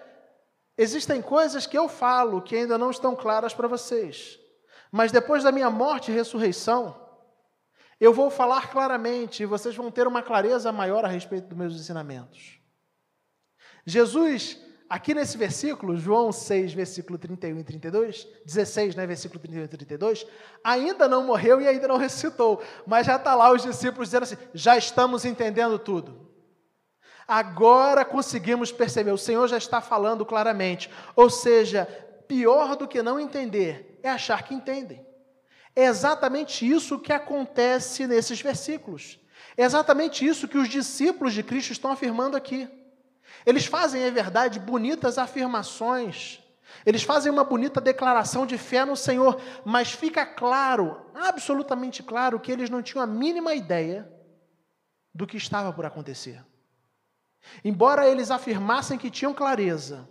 existem 0.78 1.22
coisas 1.22 1.66
que 1.66 1.78
eu 1.78 1.88
falo 1.88 2.42
que 2.42 2.56
ainda 2.56 2.78
não 2.78 2.92
estão 2.92 3.16
claras 3.16 3.54
para 3.54 3.68
vocês, 3.68 4.40
mas 4.92 5.12
depois 5.12 5.44
da 5.44 5.52
minha 5.52 5.70
morte 5.70 6.12
e 6.12 6.14
ressurreição, 6.14 7.00
eu 8.00 8.14
vou 8.14 8.30
falar 8.30 8.70
claramente 8.70 9.44
e 9.44 9.46
vocês 9.46 9.76
vão 9.76 9.90
ter 9.90 10.08
uma 10.08 10.22
clareza 10.22 10.72
maior 10.72 11.06
a 11.06 11.08
respeito 11.08 11.48
dos 11.48 11.58
meus 11.58 11.76
ensinamentos. 11.76 12.60
Jesus 13.86 14.60
Aqui 14.88 15.16
nesse 15.16 15.36
versículo, 15.36 15.98
João 15.98 16.32
6, 16.32 16.74
versículo 16.74 17.18
31 17.18 17.60
e 17.60 17.64
32, 17.64 18.28
16, 18.46 18.96
né, 18.96 19.08
versículo 19.08 19.40
31 19.40 19.64
e 19.64 19.68
32, 19.68 20.28
ainda 20.64 21.08
não 21.08 21.26
morreu 21.26 21.60
e 21.60 21.68
ainda 21.68 21.88
não 21.88 21.98
ressuscitou, 21.98 22.62
mas 22.86 23.08
já 23.08 23.16
está 23.16 23.34
lá 23.34 23.52
os 23.52 23.64
discípulos 23.64 24.10
dizendo 24.10 24.24
assim: 24.24 24.38
já 24.54 24.78
estamos 24.78 25.26
entendendo 25.26 25.80
tudo. 25.80 26.30
Agora 27.28 28.06
conseguimos 28.06 28.72
perceber, 28.72 29.12
o 29.12 29.18
Senhor 29.18 29.48
já 29.48 29.58
está 29.58 29.82
falando 29.82 30.24
claramente. 30.24 30.92
Ou 31.16 31.30
seja, 31.30 31.86
pior 32.28 32.76
do 32.76 32.88
que 32.88 33.02
não 33.02 33.20
entender 33.20 34.00
é 34.04 34.10
achar 34.10 34.44
que 34.44 34.54
entendem. 34.54 35.04
É 35.76 35.86
exatamente 35.86 36.70
isso 36.70 37.00
que 37.00 37.12
acontece 37.12 38.06
nesses 38.06 38.40
versículos. 38.40 39.20
É 39.58 39.64
exatamente 39.64 40.26
isso 40.26 40.48
que 40.48 40.58
os 40.58 40.70
discípulos 40.70 41.34
de 41.34 41.42
Cristo 41.42 41.72
estão 41.72 41.92
afirmando 41.92 42.38
aqui. 42.38 42.70
Eles 43.46 43.66
fazem, 43.66 44.02
é 44.02 44.12
verdade, 44.12 44.60
bonitas 44.60 45.18
afirmações. 45.18 46.42
Eles 46.86 47.04
fazem 47.04 47.32
uma 47.32 47.44
bonita 47.44 47.80
declaração 47.80 48.46
de 48.46 48.58
fé 48.58 48.86
no 48.86 48.96
Senhor, 48.96 49.40
mas 49.64 49.92
fica 49.92 50.26
claro, 50.26 51.06
absolutamente 51.14 52.04
claro, 52.04 52.40
que 52.40 52.52
eles 52.52 52.70
não 52.70 52.82
tinham 52.82 53.04
a 53.04 53.08
mínima 53.08 53.54
ideia 53.54 54.12
do 55.14 55.26
que 55.26 55.38
estava 55.38 55.72
por 55.72 55.86
acontecer. 55.86 56.44
Embora 57.64 58.08
eles 58.08 58.32
afirmassem 58.32 58.98
que 58.98 59.12
tinham 59.12 59.34
clareza, 59.34 60.10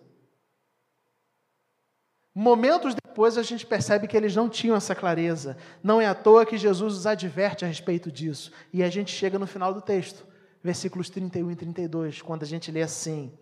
momentos 2.34 2.94
depois 2.94 3.36
a 3.38 3.42
gente 3.42 3.66
percebe 3.66 4.08
que 4.08 4.16
eles 4.16 4.34
não 4.34 4.48
tinham 4.48 4.76
essa 4.76 4.94
clareza. 4.94 5.56
Não 5.82 6.00
é 6.00 6.06
à 6.06 6.14
toa 6.14 6.46
que 6.46 6.58
Jesus 6.58 6.94
os 6.94 7.06
adverte 7.06 7.64
a 7.64 7.68
respeito 7.68 8.10
disso. 8.10 8.50
E 8.72 8.82
a 8.82 8.88
gente 8.88 9.12
chega 9.12 9.38
no 9.38 9.46
final 9.46 9.72
do 9.72 9.80
texto, 9.80 10.26
versículos 10.64 11.08
31 11.10 11.52
e 11.52 11.56
32, 11.56 12.22
quando 12.22 12.42
a 12.42 12.46
gente 12.46 12.72
lê 12.72 12.82
assim: 12.82 13.32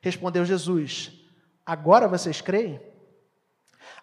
Respondeu 0.00 0.44
Jesus: 0.44 1.10
Agora 1.66 2.06
vocês 2.06 2.40
creem? 2.40 2.80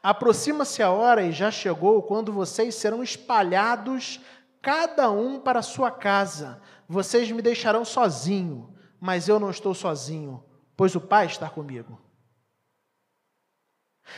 Aproxima-se 0.04 0.82
a 0.84 0.92
hora 0.92 1.22
e 1.22 1.32
já 1.32 1.50
chegou 1.52 2.02
quando 2.04 2.34
vocês 2.34 2.76
serão 2.76 3.02
espalhados, 3.02 4.20
cada 4.62 5.10
um 5.12 5.40
para 5.40 5.62
sua 5.62 5.92
casa. 5.92 6.62
Vocês 6.90 7.32
me 7.32 7.42
deixarão 7.42 7.86
sozinho 7.86 8.76
mas 9.06 9.28
eu 9.28 9.40
não 9.40 9.52
estou 9.52 9.74
sozinho, 9.76 10.44
pois 10.76 10.96
o 10.96 11.00
Pai 11.00 11.28
está 11.28 11.48
comigo. 11.48 12.02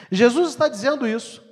Jesus 0.10 0.50
está 0.50 0.70
dizendo 0.70 1.06
isso 1.06 1.46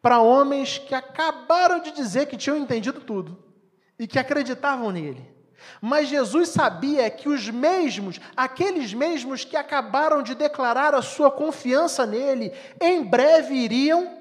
para 0.00 0.20
homens 0.20 0.78
que 0.78 0.92
acabaram 0.92 1.80
de 1.80 1.92
dizer 1.92 2.26
que 2.26 2.36
tinham 2.36 2.56
entendido 2.56 3.00
tudo 3.00 3.54
e 3.96 4.06
que 4.08 4.18
acreditavam 4.18 4.90
nele. 4.90 5.31
Mas 5.80 6.08
Jesus 6.08 6.50
sabia 6.50 7.10
que 7.10 7.28
os 7.28 7.48
mesmos, 7.48 8.20
aqueles 8.36 8.92
mesmos 8.94 9.44
que 9.44 9.56
acabaram 9.56 10.22
de 10.22 10.34
declarar 10.34 10.94
a 10.94 11.02
sua 11.02 11.30
confiança 11.30 12.06
nele, 12.06 12.52
em 12.80 13.02
breve 13.02 13.54
iriam 13.54 14.18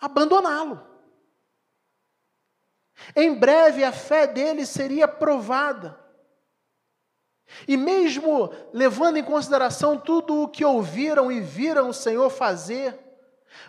abandoná-lo. 0.00 0.84
Em 3.14 3.34
breve 3.34 3.84
a 3.84 3.92
fé 3.92 4.26
dele 4.26 4.64
seria 4.64 5.06
provada. 5.06 5.98
E 7.68 7.76
mesmo 7.76 8.52
levando 8.72 9.16
em 9.16 9.24
consideração 9.24 9.96
tudo 9.96 10.42
o 10.42 10.48
que 10.48 10.64
ouviram 10.64 11.30
e 11.30 11.40
viram 11.40 11.88
o 11.88 11.94
Senhor 11.94 12.28
fazer, 12.30 12.98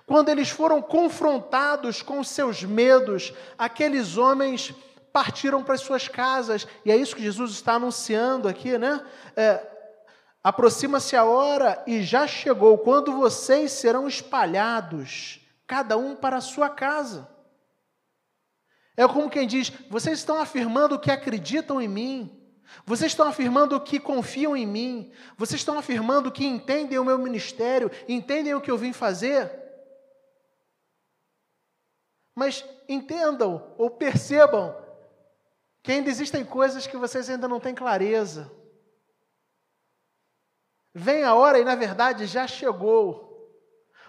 quando 0.06 0.30
eles 0.30 0.50
foram 0.50 0.82
confrontados 0.82 2.02
com 2.02 2.24
seus 2.24 2.64
medos, 2.64 3.34
aqueles 3.58 4.18
homens 4.18 4.74
partiram 5.12 5.64
para 5.64 5.76
as 5.76 5.82
suas 5.82 6.08
casas, 6.08 6.68
e 6.86 6.92
é 6.92 6.96
isso 6.96 7.16
que 7.16 7.24
Jesus 7.24 7.52
está 7.52 7.74
anunciando 7.74 8.48
aqui, 8.48 8.78
né? 8.78 9.06
É, 9.36 9.76
Aproxima-se 10.44 11.14
a 11.14 11.26
hora 11.26 11.84
e 11.86 12.02
já 12.02 12.26
chegou, 12.26 12.78
quando 12.78 13.12
vocês 13.12 13.70
serão 13.74 14.08
espalhados, 14.08 15.42
cada 15.66 15.98
um 15.98 16.16
para 16.16 16.38
a 16.38 16.42
sua 16.42 16.70
casa. 16.70 17.28
É 18.96 19.06
como 19.06 19.30
quem 19.30 19.46
diz: 19.46 19.74
vocês 19.90 20.20
estão 20.20 20.40
afirmando 20.40 20.98
que 20.98 21.12
acreditam 21.12 21.82
em 21.82 21.88
mim, 21.90 22.38
vocês 22.86 23.12
estão 23.12 23.28
afirmando 23.28 23.80
que 23.82 24.00
confiam 24.00 24.56
em 24.56 24.66
mim. 24.66 25.12
Vocês 25.38 25.62
estão 25.62 25.78
afirmando 25.78 26.32
que 26.32 26.46
entendem 26.46 27.00
o 27.00 27.06
meu 27.06 27.18
ministério, 27.18 27.92
entendem 28.08 28.54
o 28.54 28.62
que 28.62 28.72
eu 28.72 28.78
vim 28.78 28.94
fazer. 28.94 29.52
Mas 32.36 32.64
entendam 32.88 33.74
ou 33.78 33.90
percebam 33.90 34.76
que 35.88 35.94
ainda 35.94 36.10
existem 36.10 36.44
coisas 36.44 36.86
que 36.86 36.98
vocês 36.98 37.30
ainda 37.30 37.48
não 37.48 37.62
têm 37.62 37.74
clareza. 37.74 38.52
Vem 40.94 41.24
a 41.24 41.34
hora, 41.34 41.60
e 41.60 41.64
na 41.64 41.76
verdade 41.76 42.26
já 42.26 42.46
chegou, 42.46 43.50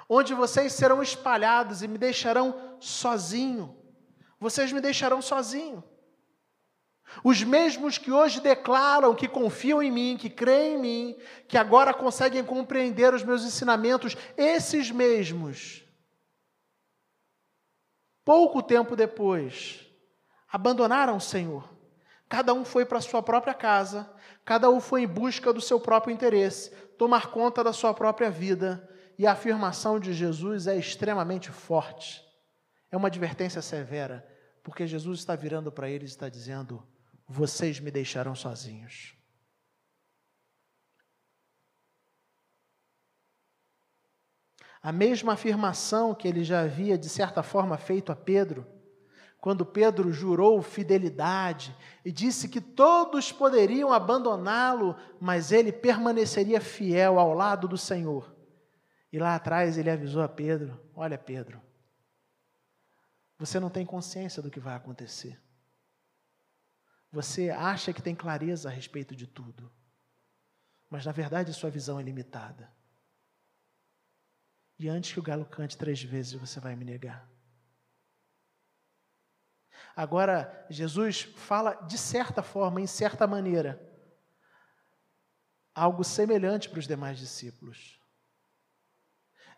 onde 0.09 0.35
vocês 0.35 0.73
serão 0.73 1.01
espalhados 1.01 1.81
e 1.81 1.87
me 1.87 1.97
deixarão 1.97 2.77
sozinho. 2.81 3.81
Vocês 4.41 4.73
me 4.73 4.81
deixarão 4.81 5.23
sozinho. 5.23 5.85
Os 7.23 7.45
mesmos 7.45 7.97
que 7.97 8.11
hoje 8.11 8.41
declaram 8.41 9.15
que 9.15 9.29
confiam 9.29 9.81
em 9.81 9.93
mim, 9.93 10.17
que 10.19 10.29
creem 10.29 10.75
em 10.75 10.79
mim, 10.81 11.19
que 11.47 11.57
agora 11.57 11.95
conseguem 11.95 12.45
compreender 12.45 13.15
os 13.15 13.23
meus 13.23 13.45
ensinamentos, 13.45 14.17
esses 14.37 14.91
mesmos, 14.91 15.85
pouco 18.25 18.61
tempo 18.65 18.97
depois, 18.97 19.87
abandonaram 20.51 21.19
o 21.19 21.21
Senhor. 21.21 21.78
Cada 22.29 22.53
um 22.53 22.65
foi 22.65 22.85
para 22.85 23.01
sua 23.01 23.23
própria 23.23 23.55
casa, 23.55 24.11
cada 24.45 24.69
um 24.69 24.81
foi 24.81 25.03
em 25.03 25.07
busca 25.07 25.53
do 25.53 25.61
seu 25.61 25.81
próprio 25.81 26.13
interesse, 26.13 26.71
tomar 26.99 27.29
conta 27.29 27.65
da 27.65 27.73
sua 27.73 27.95
própria 27.95 28.31
vida. 28.31 28.87
E 29.19 29.27
a 29.27 29.33
afirmação 29.33 29.99
de 29.99 30.13
Jesus 30.13 30.67
é 30.67 30.77
extremamente 30.77 31.51
forte. 31.51 32.23
É 32.91 32.97
uma 32.97 33.09
advertência 33.09 33.61
severa, 33.61 34.27
porque 34.63 34.87
Jesus 34.87 35.21
está 35.21 35.35
virando 35.35 35.73
para 35.73 35.91
eles 35.91 36.11
e 36.11 36.15
está 36.15 36.29
dizendo: 36.29 36.87
vocês 37.27 37.81
me 37.81 37.91
deixarão 37.91 38.35
sozinhos. 38.35 39.17
A 44.81 44.93
mesma 44.93 45.33
afirmação 45.33 46.15
que 46.15 46.29
ele 46.29 46.45
já 46.45 46.61
havia, 46.61 46.97
de 46.97 47.09
certa 47.09 47.43
forma, 47.43 47.77
feito 47.77 48.13
a 48.13 48.17
Pedro, 48.17 48.67
quando 49.41 49.65
Pedro 49.65 50.13
jurou 50.13 50.61
fidelidade 50.61 51.75
e 52.05 52.11
disse 52.11 52.49
que 52.49 52.61
todos 52.61 53.31
poderiam 53.31 53.93
abandoná-lo, 53.93 54.97
mas 55.21 55.53
ele 55.53 55.71
permaneceria 55.71 56.61
fiel 56.61 57.19
ao 57.19 57.33
lado 57.35 57.69
do 57.69 57.79
Senhor. 57.79 58.35
E 59.13 59.19
lá 59.19 59.37
atrás 59.37 59.79
ele 59.79 59.91
avisou 59.91 60.23
a 60.23 60.29
Pedro: 60.29 60.81
Olha, 60.95 61.17
Pedro, 61.17 61.63
você 63.39 63.61
não 63.61 63.71
tem 63.71 63.87
consciência 63.87 64.43
do 64.43 64.51
que 64.51 64.61
vai 64.61 64.75
acontecer. 64.75 65.41
Você 67.11 67.49
acha 67.49 67.93
que 67.93 68.03
tem 68.03 68.15
clareza 68.15 68.69
a 68.69 68.73
respeito 68.73 69.15
de 69.15 69.27
tudo, 69.27 69.73
mas 70.91 71.07
na 71.07 71.13
verdade 71.13 71.55
sua 71.55 71.71
visão 71.71 71.99
é 71.99 72.03
limitada. 72.03 72.71
E 74.79 74.89
antes 74.89 75.13
que 75.13 75.19
o 75.19 75.23
galo 75.23 75.45
cante 75.45 75.77
três 75.77 76.03
vezes, 76.03 76.35
você 76.35 76.61
vai 76.61 76.77
me 76.77 76.85
negar. 76.85 77.29
Agora, 79.99 80.65
Jesus 80.71 81.23
fala 81.23 81.75
de 81.75 81.99
certa 81.99 82.41
forma, 82.41 82.81
em 82.81 82.87
certa 82.87 83.27
maneira, 83.27 83.85
algo 85.75 86.05
semelhante 86.05 86.69
para 86.69 86.79
os 86.79 86.87
demais 86.87 87.19
discípulos. 87.19 87.99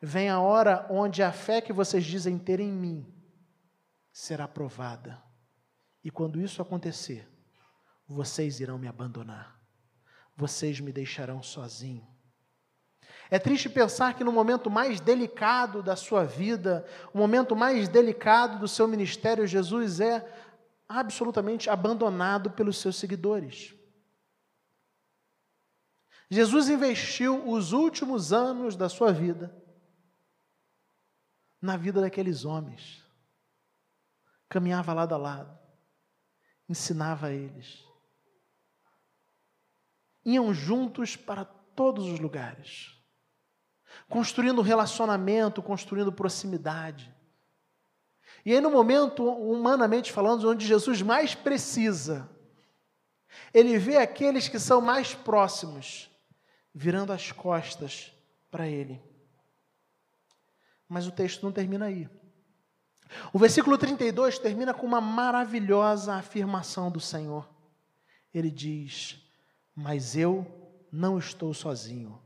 Vem 0.00 0.30
a 0.30 0.40
hora 0.40 0.86
onde 0.88 1.22
a 1.22 1.30
fé 1.30 1.60
que 1.60 1.74
vocês 1.74 2.06
dizem 2.06 2.38
ter 2.38 2.58
em 2.58 2.72
mim 2.72 3.14
será 4.10 4.48
provada. 4.48 5.22
E 6.02 6.10
quando 6.10 6.40
isso 6.40 6.62
acontecer, 6.62 7.28
vocês 8.08 8.60
irão 8.60 8.78
me 8.78 8.88
abandonar, 8.88 9.60
vocês 10.34 10.80
me 10.80 10.90
deixarão 10.90 11.42
sozinho. 11.42 12.08
É 13.30 13.38
triste 13.38 13.68
pensar 13.68 14.14
que 14.14 14.24
no 14.24 14.32
momento 14.32 14.68
mais 14.68 15.00
delicado 15.00 15.82
da 15.82 15.94
sua 15.94 16.24
vida, 16.24 16.84
o 17.14 17.18
momento 17.18 17.54
mais 17.54 17.88
delicado 17.88 18.58
do 18.58 18.66
seu 18.66 18.88
ministério, 18.88 19.46
Jesus 19.46 20.00
é 20.00 20.26
absolutamente 20.88 21.70
abandonado 21.70 22.50
pelos 22.50 22.78
seus 22.78 22.96
seguidores. 22.96 23.74
Jesus 26.28 26.68
investiu 26.68 27.48
os 27.48 27.72
últimos 27.72 28.32
anos 28.32 28.76
da 28.76 28.88
sua 28.88 29.12
vida 29.12 29.54
na 31.62 31.76
vida 31.76 32.00
daqueles 32.00 32.44
homens. 32.44 33.04
Caminhava 34.48 34.92
lado 34.92 35.14
a 35.14 35.18
lado, 35.18 35.58
ensinava 36.68 37.28
a 37.28 37.32
eles 37.32 37.90
iam 40.24 40.52
juntos 40.52 41.16
para 41.16 41.44
todos 41.44 42.06
os 42.06 42.18
lugares, 42.18 42.96
construindo 44.08 44.62
relacionamento, 44.62 45.62
construindo 45.62 46.12
proximidade. 46.12 47.14
E 48.44 48.52
aí, 48.52 48.60
no 48.60 48.70
momento, 48.70 49.24
humanamente 49.24 50.12
falando, 50.12 50.48
onde 50.48 50.66
Jesus 50.66 51.02
mais 51.02 51.34
precisa, 51.34 52.28
ele 53.52 53.78
vê 53.78 53.96
aqueles 53.96 54.48
que 54.48 54.58
são 54.58 54.80
mais 54.80 55.14
próximos 55.14 56.10
virando 56.74 57.12
as 57.12 57.32
costas 57.32 58.12
para 58.50 58.68
ele. 58.68 59.02
Mas 60.88 61.06
o 61.06 61.12
texto 61.12 61.42
não 61.42 61.52
termina 61.52 61.86
aí. 61.86 62.08
O 63.32 63.38
versículo 63.38 63.76
32 63.76 64.38
termina 64.38 64.72
com 64.72 64.86
uma 64.86 65.00
maravilhosa 65.00 66.14
afirmação 66.14 66.90
do 66.90 67.00
Senhor. 67.00 67.48
Ele 68.32 68.50
diz: 68.50 69.20
mas 69.74 70.16
eu 70.16 70.46
não 70.92 71.18
estou 71.18 71.54
sozinho, 71.54 72.20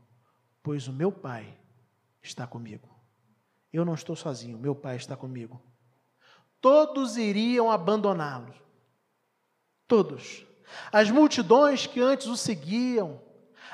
pois 0.61 0.87
o 0.87 0.93
meu 0.93 1.11
Pai 1.11 1.57
está 2.25 2.45
comigo. 2.47 2.89
Eu 3.71 3.85
não 3.85 3.93
estou 3.93 4.15
sozinho, 4.15 4.57
meu 4.57 4.75
Pai 4.75 4.95
está 4.95 5.15
comigo. 5.15 5.61
Todos 6.59 7.17
iriam 7.17 7.71
abandoná-lo. 7.71 8.53
Todos. 9.87 10.45
As 10.91 11.11
multidões 11.11 11.85
que 11.85 12.01
antes 12.01 12.27
o 12.27 12.35
seguiam, 12.35 13.21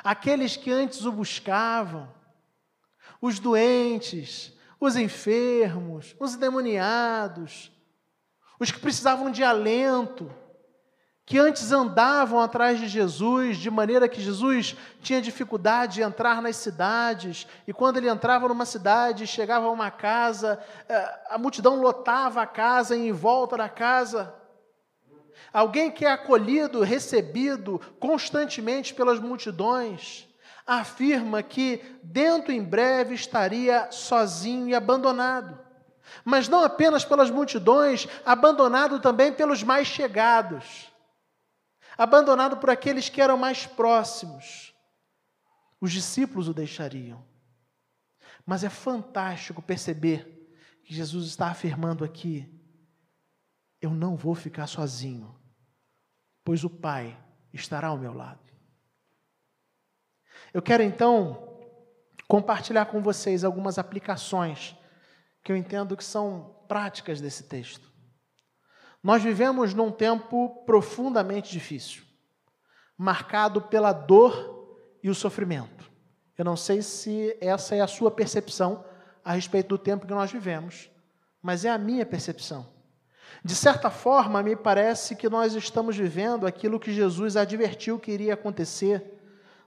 aqueles 0.04 0.58
que 0.58 0.72
antes 0.72 1.06
o 1.06 1.12
buscavam, 1.12 2.12
os 3.22 3.40
doentes, 3.40 4.54
os 4.80 4.96
enfermos, 4.96 6.16
os 6.20 6.34
endemoniados, 6.34 7.72
os 8.60 8.72
que 8.72 8.80
precisavam 8.80 9.32
de 9.32 9.44
alento, 9.44 10.32
que 11.26 11.38
antes 11.38 11.72
andavam 11.72 12.40
atrás 12.40 12.80
de 12.80 12.88
Jesus, 12.88 13.58
de 13.58 13.70
maneira 13.70 14.10
que 14.10 14.22
Jesus 14.22 14.76
tinha 15.02 15.22
dificuldade 15.22 15.96
de 15.96 16.02
entrar 16.02 16.42
nas 16.42 16.56
cidades, 16.58 17.48
e 17.68 17.74
quando 17.74 17.98
ele 17.98 18.10
entrava 18.10 18.48
numa 18.48 18.66
cidade, 18.66 19.28
chegava 19.28 19.68
a 19.68 19.72
uma 19.72 19.92
casa, 19.92 20.60
eh, 20.90 21.20
a 21.30 21.38
multidão 21.38 21.80
lotava 21.80 22.42
a 22.42 22.48
casa 22.48 22.96
e 22.96 23.08
em 23.08 23.12
volta 23.12 23.56
da 23.56 23.70
casa. 23.70 24.34
Alguém 25.54 25.92
que 25.92 26.06
é 26.06 26.12
acolhido, 26.12 26.82
recebido 26.82 27.80
constantemente 28.00 28.94
pelas 28.94 29.20
multidões, 29.20 30.28
afirma 30.66 31.44
que 31.44 31.82
dentro 32.04 32.52
em 32.52 32.64
breve 32.64 33.14
estaria 33.14 33.92
sozinho 33.92 34.68
e 34.68 34.76
abandonado. 34.76 35.60
Mas 36.26 36.48
não 36.48 36.64
apenas 36.64 37.06
pelas 37.06 37.30
multidões, 37.30 38.08
abandonado 38.26 39.00
também 39.00 39.32
pelos 39.32 39.64
mais 39.64 39.88
chegados 39.88 40.91
abandonado 42.02 42.58
por 42.58 42.72
aqueles 42.72 43.10
que 43.10 43.22
eram 43.22 43.38
mais 43.38 43.68
próximos. 43.68 44.74
Os 45.80 45.92
discípulos 45.92 46.48
o 46.48 46.54
deixariam. 46.54 47.24
Mas 48.44 48.64
é 48.64 48.70
fantástico 48.70 49.62
perceber 49.62 50.52
que 50.84 50.96
Jesus 50.96 51.28
está 51.28 51.48
afirmando 51.48 52.04
aqui: 52.04 52.52
eu 53.80 53.92
não 53.92 54.16
vou 54.16 54.34
ficar 54.34 54.66
sozinho, 54.66 55.40
pois 56.44 56.64
o 56.64 56.70
Pai 56.72 57.16
estará 57.54 57.90
ao 57.90 57.98
meu 58.00 58.14
lado. 58.14 58.52
Eu 60.52 60.62
quero 60.62 60.82
então 60.82 61.48
compartilhar 62.28 62.88
com 62.88 63.00
vocês 63.00 63.44
algumas 63.44 63.78
aplicações 63.78 64.76
que 65.44 65.52
eu 65.52 65.56
entendo 65.56 65.96
que 65.96 66.04
são 66.04 66.56
práticas 66.68 67.22
desse 67.22 67.44
texto. 67.44 67.91
Nós 69.04 69.24
vivemos 69.24 69.74
num 69.74 69.92
tempo 69.92 70.64
profundamente 70.66 71.52
difícil, 71.52 72.04
marcado 72.98 73.62
pela 73.62 73.92
dor 73.92 74.78
e 75.02 75.10
o 75.10 75.16
sofrimento. 75.16 75.90
Eu 76.38 76.46
não 76.46 76.56
sei 76.56 76.82
se 76.82 77.36
essa 77.42 77.76
é 77.76 77.82
a 77.82 77.88
sua 77.88 78.12
percepção 78.12 78.86
a 79.24 79.34
respeito 79.34 79.70
do 79.70 79.78
tempo 79.78 80.06
que 80.06 80.14
nós 80.14 80.32
vivemos, 80.32 80.90
mas 81.42 81.66
é 81.66 81.70
a 81.70 81.78
minha 81.78 82.06
percepção. 82.06 82.68
De 83.44 83.56
certa 83.56 83.90
forma, 83.90 84.44
me 84.44 84.56
parece 84.56 85.16
que 85.16 85.30
nós 85.30 85.56
estamos 85.56 85.96
vivendo 85.96 86.46
aquilo 86.46 86.80
que 86.80 86.94
Jesus 86.94 87.36
advertiu 87.36 87.98
que 87.98 88.12
iria 88.12 88.36
acontecer 88.36 89.20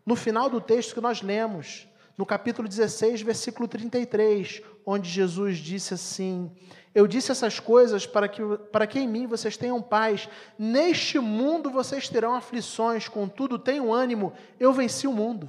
no 0.06 0.14
final 0.14 0.50
do 0.50 0.60
texto 0.60 0.94
que 0.94 1.00
nós 1.00 1.22
lemos, 1.22 1.88
no 2.16 2.26
capítulo 2.26 2.68
16, 2.68 3.22
versículo 3.22 3.66
33, 3.66 4.62
onde 4.86 5.08
Jesus 5.08 5.58
disse 5.58 5.94
assim: 5.94 6.50
Eu 6.94 7.06
disse 7.06 7.30
essas 7.30 7.58
coisas 7.58 8.06
para 8.06 8.28
que, 8.28 8.42
para 8.72 8.86
que 8.86 8.98
em 8.98 9.08
mim 9.08 9.26
vocês 9.26 9.56
tenham 9.56 9.80
paz. 9.80 10.28
Neste 10.58 11.18
mundo 11.18 11.70
vocês 11.70 12.08
terão 12.08 12.34
aflições, 12.34 13.08
contudo, 13.08 13.58
tenham 13.58 13.92
ânimo, 13.92 14.32
eu 14.58 14.72
venci 14.72 15.06
o 15.06 15.12
mundo. 15.12 15.48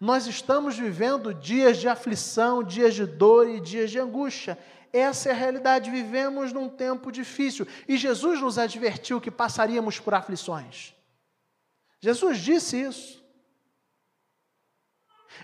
Nós 0.00 0.26
estamos 0.26 0.78
vivendo 0.78 1.32
dias 1.32 1.78
de 1.78 1.88
aflição, 1.88 2.62
dias 2.62 2.94
de 2.94 3.06
dor 3.06 3.48
e 3.48 3.60
dias 3.60 3.90
de 3.90 3.98
angústia. 3.98 4.58
Essa 4.92 5.30
é 5.30 5.32
a 5.32 5.34
realidade. 5.34 5.90
Vivemos 5.90 6.52
num 6.52 6.68
tempo 6.68 7.10
difícil. 7.10 7.66
E 7.88 7.96
Jesus 7.96 8.40
nos 8.40 8.58
advertiu 8.58 9.20
que 9.20 9.30
passaríamos 9.30 9.98
por 9.98 10.14
aflições. 10.14 10.94
Jesus 12.00 12.38
disse 12.38 12.80
isso. 12.80 13.24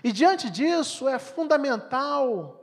E 0.03 0.11
diante 0.11 0.49
disso, 0.49 1.07
é 1.07 1.19
fundamental, 1.19 2.62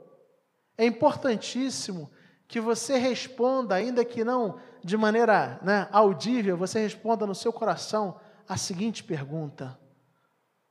é 0.81 0.85
importantíssimo 0.87 2.11
que 2.47 2.59
você 2.59 2.97
responda, 2.97 3.75
ainda 3.75 4.03
que 4.03 4.23
não 4.23 4.59
de 4.83 4.97
maneira 4.97 5.59
né, 5.61 5.87
audível, 5.91 6.57
você 6.57 6.79
responda 6.79 7.27
no 7.27 7.35
seu 7.35 7.53
coração 7.53 8.19
a 8.49 8.57
seguinte 8.57 9.03
pergunta: 9.03 9.79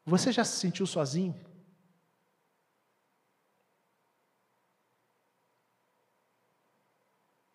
Você 0.04 0.32
já 0.32 0.44
se 0.44 0.56
sentiu 0.56 0.84
sozinho? 0.84 1.32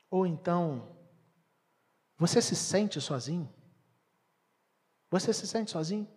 Ou 0.10 0.26
então, 0.26 0.96
você 2.18 2.42
se 2.42 2.56
sente 2.56 3.02
sozinho? 3.02 3.54
Você 5.12 5.34
se 5.34 5.46
sente 5.46 5.72
sozinho? 5.72 6.08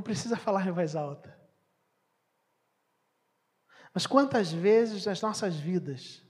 Não 0.00 0.02
precisa 0.02 0.34
falar 0.34 0.66
em 0.66 0.70
voz 0.70 0.96
alta. 0.96 1.38
Mas 3.92 4.06
quantas 4.06 4.50
vezes 4.50 5.04
nas 5.04 5.20
nossas 5.20 5.56
vidas 5.56 6.22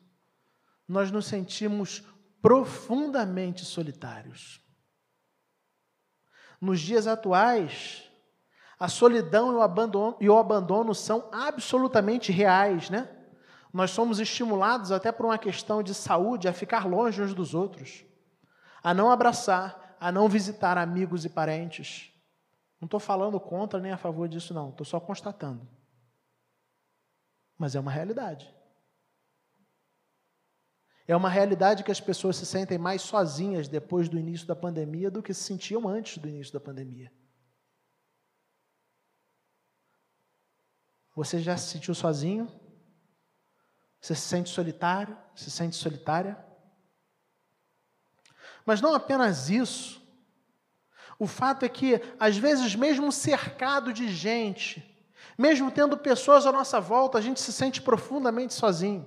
nós 0.88 1.12
nos 1.12 1.26
sentimos 1.26 2.02
profundamente 2.42 3.64
solitários? 3.64 4.60
Nos 6.60 6.80
dias 6.80 7.06
atuais, 7.06 8.10
a 8.76 8.88
solidão 8.88 9.52
e 9.52 9.54
o 9.54 9.62
abandono, 9.62 10.16
e 10.20 10.28
o 10.28 10.36
abandono 10.36 10.92
são 10.92 11.28
absolutamente 11.30 12.32
reais, 12.32 12.90
né? 12.90 13.08
Nós 13.72 13.92
somos 13.92 14.18
estimulados 14.18 14.90
até 14.90 15.12
por 15.12 15.26
uma 15.26 15.38
questão 15.38 15.80
de 15.80 15.94
saúde 15.94 16.48
a 16.48 16.52
ficar 16.52 16.88
longe 16.88 17.22
uns 17.22 17.34
dos 17.34 17.54
outros, 17.54 18.04
a 18.82 18.92
não 18.92 19.12
abraçar, 19.12 19.96
a 20.00 20.10
não 20.10 20.28
visitar 20.28 20.76
amigos 20.76 21.24
e 21.24 21.28
parentes. 21.28 22.10
Não 22.80 22.86
estou 22.86 22.98
falando 22.98 23.38
contra 23.38 23.78
nem 23.78 23.92
a 23.92 23.98
favor 23.98 24.28
disso, 24.28 24.54
não. 24.54 24.70
Estou 24.70 24.86
só 24.86 24.98
constatando. 24.98 25.68
Mas 27.58 27.74
é 27.74 27.80
uma 27.80 27.90
realidade. 27.90 28.52
É 31.06 31.14
uma 31.14 31.28
realidade 31.28 31.84
que 31.84 31.90
as 31.90 32.00
pessoas 32.00 32.36
se 32.36 32.46
sentem 32.46 32.78
mais 32.78 33.02
sozinhas 33.02 33.68
depois 33.68 34.08
do 34.08 34.18
início 34.18 34.46
da 34.46 34.56
pandemia 34.56 35.10
do 35.10 35.22
que 35.22 35.34
se 35.34 35.42
sentiam 35.42 35.86
antes 35.86 36.18
do 36.18 36.28
início 36.28 36.52
da 36.52 36.60
pandemia. 36.60 37.12
Você 41.14 41.40
já 41.40 41.56
se 41.56 41.68
sentiu 41.68 41.94
sozinho? 41.94 42.48
Você 44.00 44.14
se 44.14 44.22
sente 44.22 44.48
solitário? 44.48 45.18
Se 45.34 45.50
sente 45.50 45.76
solitária? 45.76 46.42
Mas 48.64 48.80
não 48.80 48.94
apenas 48.94 49.50
isso. 49.50 50.00
O 51.20 51.26
fato 51.26 51.66
é 51.66 51.68
que, 51.68 52.00
às 52.18 52.38
vezes, 52.38 52.74
mesmo 52.74 53.12
cercado 53.12 53.92
de 53.92 54.08
gente, 54.08 54.82
mesmo 55.36 55.70
tendo 55.70 55.98
pessoas 55.98 56.46
à 56.46 56.50
nossa 56.50 56.80
volta, 56.80 57.18
a 57.18 57.20
gente 57.20 57.42
se 57.42 57.52
sente 57.52 57.82
profundamente 57.82 58.54
sozinho. 58.54 59.06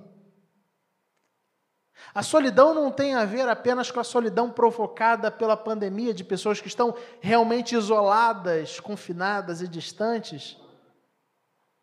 A 2.14 2.22
solidão 2.22 2.72
não 2.72 2.92
tem 2.92 3.16
a 3.16 3.24
ver 3.24 3.48
apenas 3.48 3.90
com 3.90 3.98
a 3.98 4.04
solidão 4.04 4.48
provocada 4.48 5.28
pela 5.28 5.56
pandemia, 5.56 6.14
de 6.14 6.22
pessoas 6.22 6.60
que 6.60 6.68
estão 6.68 6.94
realmente 7.20 7.74
isoladas, 7.74 8.78
confinadas 8.78 9.60
e 9.60 9.66
distantes. 9.66 10.56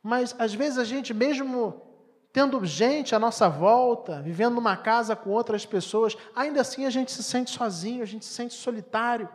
Mas, 0.02 0.34
às 0.40 0.54
vezes, 0.54 0.78
a 0.78 0.86
gente, 0.86 1.14
mesmo 1.14 1.82
tendo 2.32 2.66
gente 2.66 3.14
à 3.14 3.20
nossa 3.20 3.50
volta, 3.50 4.22
vivendo 4.22 4.56
numa 4.56 4.78
casa 4.78 5.14
com 5.14 5.32
outras 5.32 5.66
pessoas, 5.66 6.16
ainda 6.34 6.62
assim 6.62 6.86
a 6.86 6.90
gente 6.90 7.12
se 7.12 7.22
sente 7.22 7.52
sozinho, 7.52 8.02
a 8.02 8.06
gente 8.06 8.24
se 8.24 8.34
sente 8.34 8.54
solitário. 8.54 9.28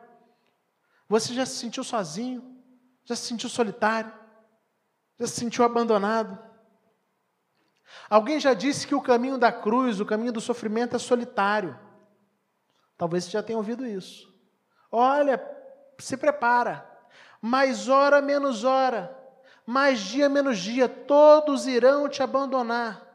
Você 1.09 1.35
já 1.35 1.47
se 1.47 1.57
sentiu 1.57 1.85
sozinho? 1.85 2.57
Já 3.05 3.15
se 3.15 3.23
sentiu 3.23 3.49
solitário? 3.49 4.13
Já 5.19 5.27
se 5.27 5.35
sentiu 5.35 5.65
abandonado? 5.65 6.39
Alguém 8.11 8.39
já 8.41 8.55
disse 8.55 8.87
que 8.87 8.95
o 8.95 9.01
caminho 9.01 9.39
da 9.39 9.53
cruz, 9.53 10.01
o 10.01 10.07
caminho 10.07 10.33
do 10.33 10.41
sofrimento 10.41 10.97
é 10.97 10.99
solitário. 10.99 11.79
Talvez 12.97 13.25
você 13.25 13.31
já 13.31 13.43
tenha 13.43 13.59
ouvido 13.59 13.87
isso. 13.87 14.33
Olha, 14.91 15.41
se 15.99 16.17
prepara. 16.17 16.91
Mais 17.41 17.89
hora 17.89 18.21
menos 18.21 18.65
hora, 18.65 19.17
mais 19.65 20.01
dia 20.01 20.29
menos 20.29 20.59
dia, 20.59 20.89
todos 20.89 21.67
irão 21.67 22.09
te 22.09 22.23
abandonar. 22.23 23.07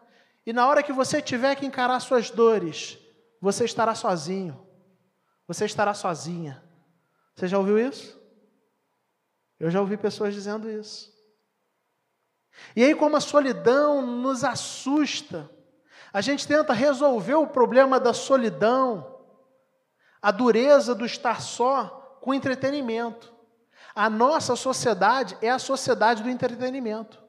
E 0.46 0.54
na 0.54 0.68
hora 0.68 0.84
que 0.84 0.94
você 0.94 1.22
tiver 1.22 1.56
que 1.56 1.66
encarar 1.66 2.00
suas 2.00 2.30
dores, 2.30 2.98
você 3.40 3.66
estará 3.66 3.96
sozinho. 3.96 4.66
Você 5.48 5.66
estará 5.66 5.94
sozinha. 5.94 6.64
Você 7.36 7.48
já 7.48 7.58
ouviu 7.58 7.80
isso? 7.80 8.20
Eu 9.60 9.70
já 9.70 9.80
ouvi 9.80 9.98
pessoas 9.98 10.34
dizendo 10.34 10.70
isso. 10.70 11.12
E 12.76 12.84
aí, 12.84 12.96
como 12.96 13.16
a 13.16 13.22
solidão 13.22 14.02
nos 14.02 14.44
assusta, 14.44 15.50
a 16.14 16.22
gente 16.22 16.48
tenta 16.48 16.74
resolver 16.74 17.36
o 17.36 17.48
problema 17.48 18.00
da 18.00 18.14
solidão, 18.14 19.20
a 20.22 20.32
dureza 20.32 20.94
do 20.94 21.06
estar 21.06 21.42
só, 21.42 22.18
com 22.22 22.34
entretenimento. 22.34 23.34
A 23.96 24.10
nossa 24.10 24.56
sociedade 24.56 25.38
é 25.42 25.50
a 25.50 25.60
sociedade 25.60 26.24
do 26.24 26.30
entretenimento. 26.30 27.22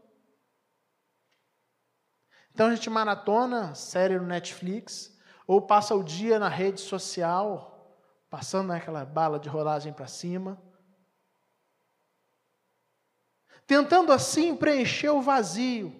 Então 2.52 2.66
a 2.66 2.74
gente 2.74 2.90
maratona 2.90 3.74
série 3.74 4.18
no 4.18 4.26
Netflix, 4.26 5.16
ou 5.46 5.62
passa 5.62 5.94
o 5.94 6.04
dia 6.04 6.38
na 6.38 6.48
rede 6.48 6.80
social, 6.80 7.71
passando 8.32 8.72
aquela 8.72 9.04
bala 9.04 9.38
de 9.38 9.46
rolagem 9.46 9.92
para 9.92 10.06
cima, 10.06 10.58
tentando 13.66 14.10
assim 14.10 14.56
preencher 14.56 15.10
o 15.10 15.20
vazio, 15.20 15.94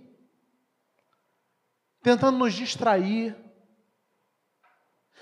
tentando 2.02 2.38
nos 2.38 2.54
distrair. 2.54 3.36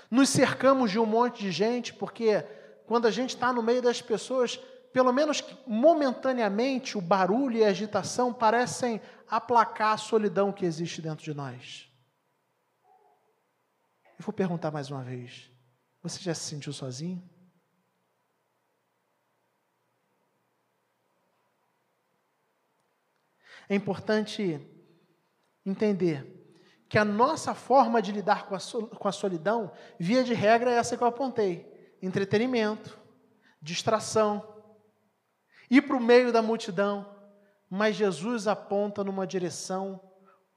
Nos 0.09 0.29
cercamos 0.29 0.89
de 0.89 0.99
um 0.99 1.05
monte 1.05 1.41
de 1.41 1.51
gente, 1.51 1.93
porque 1.93 2.43
quando 2.87 3.07
a 3.07 3.11
gente 3.11 3.31
está 3.31 3.51
no 3.51 3.61
meio 3.61 3.81
das 3.81 4.01
pessoas, 4.01 4.55
pelo 4.93 5.11
menos 5.11 5.43
momentaneamente, 5.67 6.97
o 6.97 7.01
barulho 7.01 7.57
e 7.57 7.65
a 7.65 7.69
agitação 7.71 8.33
parecem 8.33 9.01
aplacar 9.27 9.95
a 9.95 9.97
solidão 9.97 10.53
que 10.53 10.65
existe 10.65 11.01
dentro 11.01 11.25
de 11.25 11.33
nós. 11.33 11.89
Eu 14.17 14.23
vou 14.23 14.33
perguntar 14.33 14.71
mais 14.71 14.89
uma 14.89 15.03
vez: 15.03 15.51
você 16.01 16.19
já 16.19 16.33
se 16.33 16.41
sentiu 16.41 16.73
sozinho? 16.73 17.21
É 23.69 23.75
importante 23.75 24.59
entender 25.65 26.39
que 26.89 26.97
a 26.97 27.05
nossa 27.05 27.53
forma 27.53 28.01
de 28.01 28.11
lidar 28.11 28.47
com 28.47 28.55
a, 29.07 29.11
solidão, 29.11 29.71
via 29.97 30.23
de 30.23 30.33
regra, 30.33 30.71
é 30.71 30.75
essa 30.75 30.97
que 30.97 31.03
eu 31.03 31.07
apontei: 31.07 31.97
entretenimento, 32.01 32.99
distração, 33.61 34.45
ir 35.69 35.83
para 35.83 35.95
o 35.95 36.01
meio 36.01 36.33
da 36.33 36.41
multidão. 36.41 37.09
Mas 37.69 37.95
Jesus 37.95 38.47
aponta 38.47 39.01
numa 39.01 39.25
direção 39.25 40.01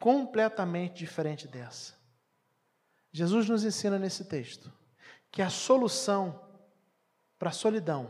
completamente 0.00 0.96
diferente 0.96 1.46
dessa. 1.46 1.94
Jesus 3.12 3.48
nos 3.48 3.64
ensina 3.64 3.96
nesse 3.96 4.24
texto 4.24 4.72
que 5.34 5.42
a 5.42 5.50
solução 5.50 6.40
para 7.40 7.48
a 7.48 7.52
solidão 7.52 8.08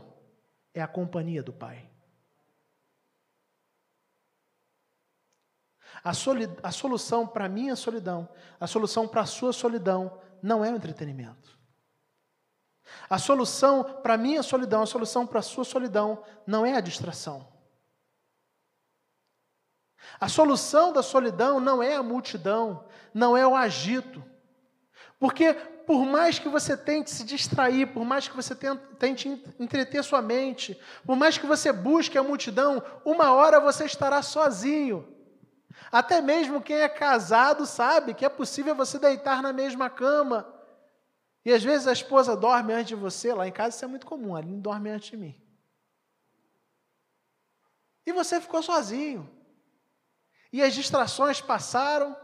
é 0.75 0.79
a 0.79 0.87
companhia 0.87 1.41
do 1.41 1.51
Pai. 1.51 1.89
A, 6.03 6.11
a 6.61 6.71
solução 6.71 7.25
para 7.25 7.45
a 7.45 7.49
minha 7.49 7.75
solidão, 7.75 8.29
a 8.59 8.67
solução 8.67 9.07
para 9.07 9.21
a 9.21 9.25
sua 9.25 9.51
solidão, 9.51 10.21
não 10.39 10.63
é 10.63 10.71
o 10.71 10.75
entretenimento. 10.75 11.57
A 13.09 13.17
solução 13.17 13.83
para 14.03 14.13
a 14.13 14.17
minha 14.17 14.43
solidão, 14.43 14.83
a 14.83 14.85
solução 14.85 15.25
para 15.25 15.39
a 15.39 15.41
sua 15.41 15.65
solidão, 15.65 16.23
não 16.45 16.63
é 16.63 16.75
a 16.75 16.79
distração. 16.79 17.51
A 20.19 20.29
solução 20.29 20.93
da 20.93 21.01
solidão 21.01 21.59
não 21.59 21.81
é 21.81 21.95
a 21.95 22.03
multidão, 22.03 22.87
não 23.11 23.35
é 23.35 23.47
o 23.47 23.55
agito. 23.55 24.23
Porque 25.19 25.74
por 25.85 26.05
mais 26.05 26.39
que 26.39 26.49
você 26.49 26.75
tente 26.75 27.11
se 27.11 27.23
distrair, 27.23 27.87
por 27.87 28.03
mais 28.03 28.27
que 28.27 28.35
você 28.35 28.55
tente 28.97 29.29
entreter 29.59 30.03
sua 30.03 30.21
mente, 30.21 30.79
por 31.05 31.15
mais 31.15 31.37
que 31.37 31.45
você 31.45 31.71
busque 31.71 32.17
a 32.17 32.23
multidão, 32.23 32.83
uma 33.03 33.31
hora 33.33 33.59
você 33.59 33.85
estará 33.85 34.21
sozinho. 34.21 35.07
Até 35.91 36.21
mesmo 36.21 36.61
quem 36.61 36.77
é 36.77 36.89
casado 36.89 37.65
sabe 37.65 38.13
que 38.13 38.25
é 38.25 38.29
possível 38.29 38.75
você 38.75 38.97
deitar 38.97 39.41
na 39.41 39.53
mesma 39.53 39.89
cama. 39.89 40.51
E 41.43 41.53
às 41.53 41.63
vezes 41.63 41.87
a 41.87 41.93
esposa 41.93 42.35
dorme 42.35 42.73
antes 42.73 42.87
de 42.87 42.95
você, 42.95 43.33
lá 43.33 43.47
em 43.47 43.51
casa 43.51 43.75
isso 43.75 43.85
é 43.85 43.87
muito 43.87 44.05
comum, 44.05 44.35
a 44.35 44.39
Aline 44.39 44.59
dorme 44.59 44.89
antes 44.89 45.11
de 45.11 45.17
mim. 45.17 45.39
E 48.05 48.11
você 48.11 48.41
ficou 48.41 48.61
sozinho. 48.61 49.29
E 50.51 50.61
as 50.61 50.73
distrações 50.73 51.41
passaram. 51.41 52.15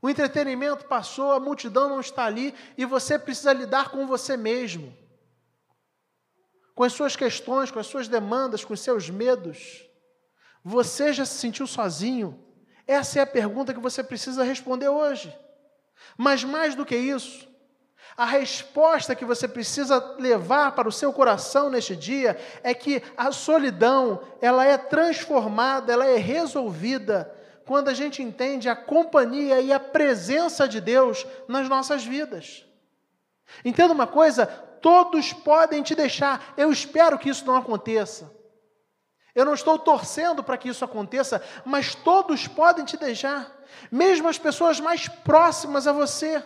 O 0.00 0.08
entretenimento 0.08 0.84
passou, 0.84 1.32
a 1.32 1.40
multidão 1.40 1.88
não 1.88 2.00
está 2.00 2.24
ali 2.24 2.54
e 2.76 2.84
você 2.84 3.18
precisa 3.18 3.52
lidar 3.52 3.90
com 3.90 4.06
você 4.06 4.36
mesmo. 4.36 4.96
Com 6.74 6.84
as 6.84 6.92
suas 6.92 7.16
questões, 7.16 7.70
com 7.70 7.80
as 7.80 7.86
suas 7.86 8.06
demandas, 8.06 8.64
com 8.64 8.72
os 8.72 8.80
seus 8.80 9.10
medos. 9.10 9.84
Você 10.62 11.12
já 11.12 11.24
se 11.24 11.38
sentiu 11.38 11.66
sozinho? 11.66 12.44
Essa 12.86 13.18
é 13.18 13.22
a 13.22 13.26
pergunta 13.26 13.74
que 13.74 13.80
você 13.80 14.02
precisa 14.02 14.44
responder 14.44 14.88
hoje. 14.88 15.36
Mas 16.16 16.44
mais 16.44 16.76
do 16.76 16.86
que 16.86 16.96
isso, 16.96 17.48
a 18.16 18.24
resposta 18.24 19.14
que 19.14 19.24
você 19.24 19.46
precisa 19.46 20.16
levar 20.18 20.72
para 20.72 20.88
o 20.88 20.92
seu 20.92 21.12
coração 21.12 21.70
neste 21.70 21.94
dia 21.94 22.38
é 22.62 22.72
que 22.72 23.02
a 23.16 23.32
solidão, 23.32 24.20
ela 24.40 24.64
é 24.64 24.78
transformada, 24.78 25.92
ela 25.92 26.06
é 26.06 26.16
resolvida 26.16 27.32
quando 27.68 27.88
a 27.88 27.94
gente 27.94 28.22
entende 28.22 28.66
a 28.66 28.74
companhia 28.74 29.60
e 29.60 29.70
a 29.74 29.78
presença 29.78 30.66
de 30.66 30.80
Deus 30.80 31.26
nas 31.46 31.68
nossas 31.68 32.02
vidas. 32.02 32.64
Entenda 33.62 33.92
uma 33.92 34.06
coisa, 34.06 34.46
todos 34.46 35.34
podem 35.34 35.82
te 35.82 35.94
deixar. 35.94 36.54
Eu 36.56 36.72
espero 36.72 37.18
que 37.18 37.28
isso 37.28 37.44
não 37.44 37.56
aconteça. 37.56 38.34
Eu 39.34 39.44
não 39.44 39.52
estou 39.52 39.78
torcendo 39.78 40.42
para 40.42 40.56
que 40.56 40.70
isso 40.70 40.82
aconteça, 40.82 41.44
mas 41.62 41.94
todos 41.94 42.48
podem 42.48 42.86
te 42.86 42.96
deixar, 42.96 43.54
mesmo 43.92 44.30
as 44.30 44.38
pessoas 44.38 44.80
mais 44.80 45.06
próximas 45.06 45.86
a 45.86 45.92
você. 45.92 46.42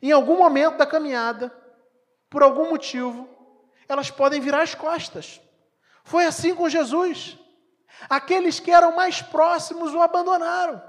Em 0.00 0.12
algum 0.12 0.38
momento 0.38 0.78
da 0.78 0.86
caminhada, 0.86 1.54
por 2.30 2.42
algum 2.42 2.70
motivo, 2.70 3.28
elas 3.86 4.10
podem 4.10 4.40
virar 4.40 4.62
as 4.62 4.74
costas. 4.74 5.42
Foi 6.04 6.24
assim 6.24 6.54
com 6.54 6.70
Jesus. 6.70 7.38
Aqueles 8.08 8.60
que 8.60 8.70
eram 8.70 8.94
mais 8.94 9.22
próximos 9.22 9.94
o 9.94 10.00
abandonaram. 10.00 10.82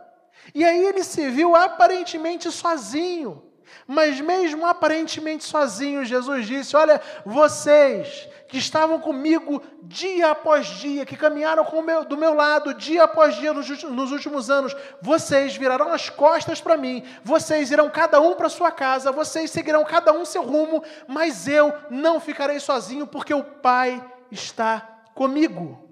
E 0.53 0.63
aí 0.63 0.85
ele 0.85 1.03
se 1.03 1.29
viu 1.29 1.55
aparentemente 1.55 2.51
sozinho. 2.51 3.43
Mas 3.85 4.19
mesmo 4.19 4.65
aparentemente 4.65 5.43
sozinho, 5.43 6.05
Jesus 6.05 6.45
disse: 6.45 6.75
Olha, 6.75 7.01
vocês 7.25 8.27
que 8.47 8.57
estavam 8.57 8.99
comigo 8.99 9.61
dia 9.83 10.31
após 10.31 10.67
dia, 10.67 11.05
que 11.05 11.17
caminharam 11.17 11.65
meu, 11.81 12.05
do 12.05 12.17
meu 12.17 12.33
lado 12.33 12.73
dia 12.73 13.03
após 13.03 13.35
dia 13.35 13.53
nos, 13.53 13.83
nos 13.83 14.11
últimos 14.11 14.49
anos, 14.49 14.75
vocês 15.01 15.55
virarão 15.55 15.91
as 15.91 16.09
costas 16.09 16.61
para 16.61 16.77
mim, 16.77 17.03
vocês 17.23 17.71
irão 17.71 17.89
cada 17.89 18.21
um 18.21 18.35
para 18.35 18.49
sua 18.49 18.71
casa, 18.71 19.11
vocês 19.11 19.51
seguirão 19.51 19.83
cada 19.83 20.13
um 20.13 20.23
seu 20.23 20.43
rumo, 20.43 20.83
mas 21.07 21.47
eu 21.47 21.73
não 21.89 22.19
ficarei 22.19 22.59
sozinho, 22.59 23.05
porque 23.05 23.33
o 23.33 23.43
Pai 23.43 24.03
está 24.31 25.01
comigo. 25.13 25.86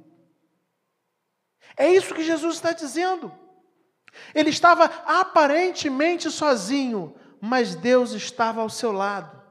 É 1.77 1.89
isso 1.89 2.13
que 2.13 2.23
Jesus 2.23 2.55
está 2.55 2.71
dizendo. 2.71 3.31
Ele 4.33 4.49
estava 4.49 4.85
aparentemente 5.05 6.31
sozinho, 6.31 7.15
mas 7.41 7.75
Deus 7.75 8.11
estava 8.11 8.61
ao 8.61 8.69
seu 8.69 8.91
lado. 8.91 9.41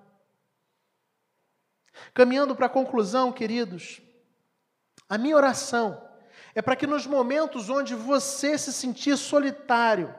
Caminhando 2.13 2.57
para 2.57 2.67
a 2.67 2.71
conclusão, 2.71 3.31
queridos, 3.33 4.01
a 5.09 5.19
minha 5.19 5.37
oração 5.37 6.03
é 6.55 6.63
para 6.63 6.77
que 6.77 6.87
nos 6.87 7.07
momentos 7.07 7.69
onde 7.69 7.95
você 7.95 8.57
se 8.57 8.73
sentir 8.73 9.17
solitário, 9.17 10.15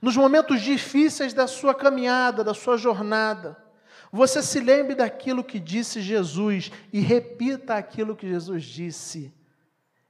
nos 0.00 0.16
momentos 0.16 0.60
difíceis 0.62 1.32
da 1.32 1.46
sua 1.46 1.74
caminhada, 1.74 2.42
da 2.42 2.54
sua 2.54 2.76
jornada, 2.76 3.62
você 4.10 4.42
se 4.42 4.60
lembre 4.60 4.94
daquilo 4.94 5.44
que 5.44 5.60
disse 5.60 6.00
Jesus 6.00 6.70
e 6.92 7.00
repita 7.00 7.74
aquilo 7.74 8.16
que 8.16 8.28
Jesus 8.28 8.64
disse: 8.64 9.35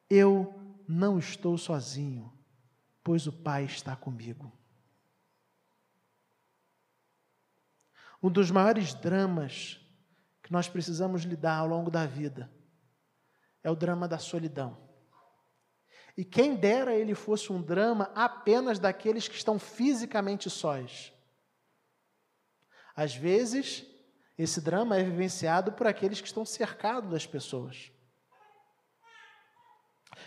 Eu 0.08 0.54
não 0.86 1.18
estou 1.18 1.58
sozinho, 1.58 2.32
pois 3.02 3.26
o 3.26 3.32
Pai 3.32 3.64
está 3.64 3.96
comigo. 3.96 4.52
Um 8.22 8.30
dos 8.30 8.50
maiores 8.50 8.94
dramas 8.94 9.80
que 10.42 10.52
nós 10.52 10.68
precisamos 10.68 11.22
lidar 11.22 11.58
ao 11.58 11.66
longo 11.66 11.90
da 11.90 12.06
vida 12.06 12.50
é 13.62 13.70
o 13.70 13.76
drama 13.76 14.06
da 14.06 14.18
solidão. 14.18 14.86
E 16.16 16.24
quem 16.24 16.54
dera 16.54 16.94
ele 16.94 17.14
fosse 17.14 17.52
um 17.52 17.60
drama 17.60 18.10
apenas 18.14 18.78
daqueles 18.78 19.28
que 19.28 19.34
estão 19.34 19.58
fisicamente 19.58 20.48
sós. 20.48 21.12
Às 22.94 23.14
vezes, 23.14 23.84
esse 24.38 24.60
drama 24.60 24.96
é 24.96 25.04
vivenciado 25.04 25.72
por 25.72 25.86
aqueles 25.86 26.20
que 26.20 26.26
estão 26.26 26.46
cercados 26.46 27.10
das 27.10 27.26
pessoas. 27.26 27.92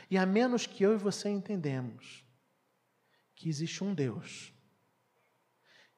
E 0.10 0.18
a 0.18 0.26
menos 0.26 0.66
que 0.66 0.84
eu 0.84 0.94
e 0.94 0.98
você 0.98 1.30
entendemos 1.30 2.26
que 3.36 3.48
existe 3.48 3.84
um 3.84 3.94
Deus 3.94 4.54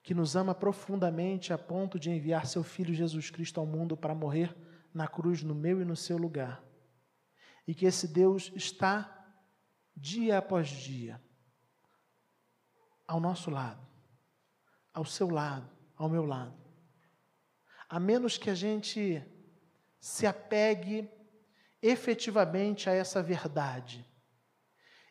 que 0.04 0.14
nos 0.14 0.36
ama 0.36 0.56
profundamente 0.56 1.54
a 1.54 1.58
ponto 1.58 2.00
de 2.00 2.10
enviar 2.10 2.48
seu 2.48 2.64
Filho 2.64 2.94
Jesus 2.94 3.30
Cristo 3.30 3.60
ao 3.60 3.66
mundo 3.66 3.96
para 3.96 4.16
morrer 4.16 4.56
na 4.94 5.08
cruz 5.08 5.44
no 5.44 5.54
meu 5.54 5.82
e 5.82 5.86
no 5.86 5.96
seu 5.96 6.18
lugar. 6.18 6.64
E 7.68 7.76
que 7.76 7.86
esse 7.86 8.08
Deus 8.08 8.52
está 8.56 9.18
dia 9.96 10.40
após 10.40 10.68
dia 10.68 11.22
ao 13.08 13.20
nosso 13.20 13.52
lado, 13.52 13.86
ao 14.94 15.06
seu 15.06 15.30
lado, 15.30 15.70
ao 15.96 16.10
meu 16.10 16.26
lado. 16.26 16.58
A 17.88 18.00
menos 18.00 18.38
que 18.38 18.50
a 18.50 18.56
gente 18.56 19.24
se 20.00 20.26
apegue 20.26 21.10
efetivamente 21.82 22.90
a 22.90 22.94
essa 22.94 23.24
verdade 23.24 24.06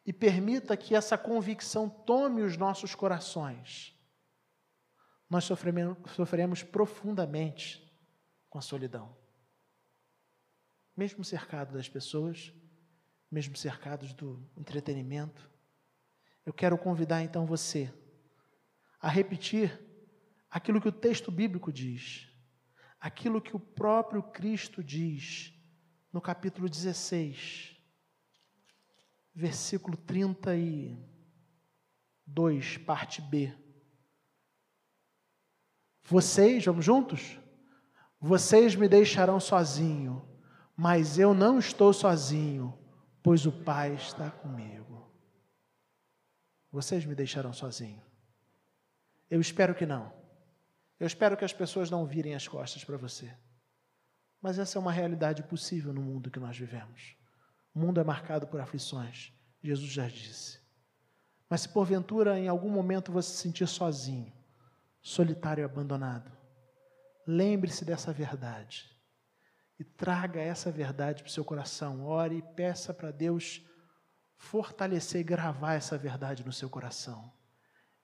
e 0.06 0.12
permita 0.12 0.76
que 0.76 0.94
essa 0.94 1.18
convicção 1.18 1.88
tome 1.88 2.42
os 2.42 2.56
nossos 2.56 2.94
corações, 2.94 3.96
nós 5.28 5.44
sofremos, 5.44 5.96
sofremos 6.14 6.62
profundamente 6.62 7.88
com 8.48 8.58
a 8.58 8.62
solidão. 8.62 9.16
Mesmo 10.96 11.24
cercado 11.24 11.72
das 11.72 11.88
pessoas, 11.88 12.52
mesmo 13.30 13.56
cercados 13.56 14.12
do 14.12 14.44
entretenimento, 14.56 15.48
eu 16.44 16.52
quero 16.52 16.76
convidar 16.76 17.22
então 17.22 17.46
você 17.46 17.92
a 19.00 19.08
repetir 19.08 19.80
aquilo 20.50 20.80
que 20.80 20.88
o 20.88 20.92
texto 20.92 21.30
bíblico 21.30 21.72
diz, 21.72 22.28
aquilo 22.98 23.40
que 23.40 23.54
o 23.54 23.60
próprio 23.60 24.22
Cristo 24.22 24.82
diz 24.82 25.54
no 26.12 26.20
capítulo 26.20 26.68
16, 26.68 27.76
versículo 29.34 29.96
32, 29.96 32.76
parte 32.78 33.22
B. 33.22 33.52
Vocês, 36.02 36.64
vamos 36.64 36.84
juntos? 36.84 37.38
Vocês 38.20 38.74
me 38.74 38.88
deixarão 38.88 39.38
sozinho, 39.38 40.28
mas 40.76 41.18
eu 41.18 41.32
não 41.32 41.58
estou 41.58 41.92
sozinho, 41.92 42.76
pois 43.22 43.46
o 43.46 43.52
Pai 43.52 43.94
está 43.94 44.30
comigo. 44.30 45.08
Vocês 46.72 47.04
me 47.04 47.14
deixarão 47.14 47.52
sozinho. 47.52 48.02
Eu 49.30 49.40
espero 49.40 49.74
que 49.74 49.86
não. 49.86 50.12
Eu 50.98 51.06
espero 51.06 51.36
que 51.36 51.44
as 51.44 51.52
pessoas 51.52 51.90
não 51.90 52.04
virem 52.04 52.34
as 52.34 52.48
costas 52.48 52.84
para 52.84 52.96
você. 52.96 53.32
Mas 54.40 54.58
essa 54.58 54.78
é 54.78 54.80
uma 54.80 54.92
realidade 54.92 55.42
possível 55.42 55.92
no 55.92 56.00
mundo 56.00 56.30
que 56.30 56.40
nós 56.40 56.56
vivemos. 56.56 57.14
O 57.74 57.78
mundo 57.78 58.00
é 58.00 58.04
marcado 58.04 58.46
por 58.46 58.60
aflições, 58.60 59.32
Jesus 59.62 59.90
já 59.90 60.08
disse. 60.08 60.58
Mas 61.48 61.62
se 61.62 61.68
porventura 61.68 62.38
em 62.38 62.48
algum 62.48 62.70
momento 62.70 63.12
você 63.12 63.30
se 63.30 63.36
sentir 63.36 63.66
sozinho, 63.66 64.32
solitário 65.02 65.62
e 65.62 65.64
abandonado, 65.64 66.30
lembre-se 67.26 67.84
dessa 67.84 68.12
verdade 68.12 68.90
e 69.78 69.84
traga 69.84 70.40
essa 70.40 70.70
verdade 70.70 71.22
para 71.22 71.30
o 71.30 71.32
seu 71.32 71.44
coração. 71.44 72.04
Ore 72.04 72.36
e 72.36 72.42
peça 72.42 72.94
para 72.94 73.10
Deus 73.10 73.62
fortalecer 74.36 75.20
e 75.20 75.24
gravar 75.24 75.74
essa 75.74 75.98
verdade 75.98 76.44
no 76.44 76.52
seu 76.52 76.70
coração. 76.70 77.32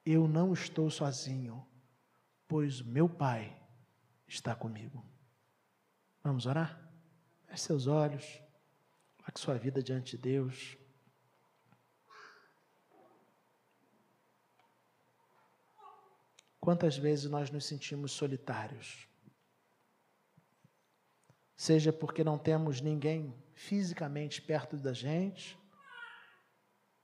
Eu 0.04 0.28
não 0.28 0.52
estou 0.52 0.90
sozinho, 0.90 1.66
pois 2.46 2.82
meu 2.82 3.08
Pai 3.08 3.56
está 4.26 4.54
comigo. 4.54 5.04
Vamos 6.26 6.44
orar? 6.44 6.76
Feche 7.46 7.62
seus 7.62 7.86
olhos, 7.86 8.42
coloque 9.16 9.38
sua 9.38 9.56
vida 9.56 9.80
diante 9.80 10.16
de 10.16 10.22
Deus. 10.24 10.76
Quantas 16.58 16.96
vezes 16.96 17.30
nós 17.30 17.48
nos 17.52 17.64
sentimos 17.64 18.10
solitários? 18.10 19.08
Seja 21.56 21.92
porque 21.92 22.24
não 22.24 22.36
temos 22.36 22.80
ninguém 22.80 23.32
fisicamente 23.54 24.42
perto 24.42 24.76
da 24.76 24.92
gente, 24.92 25.56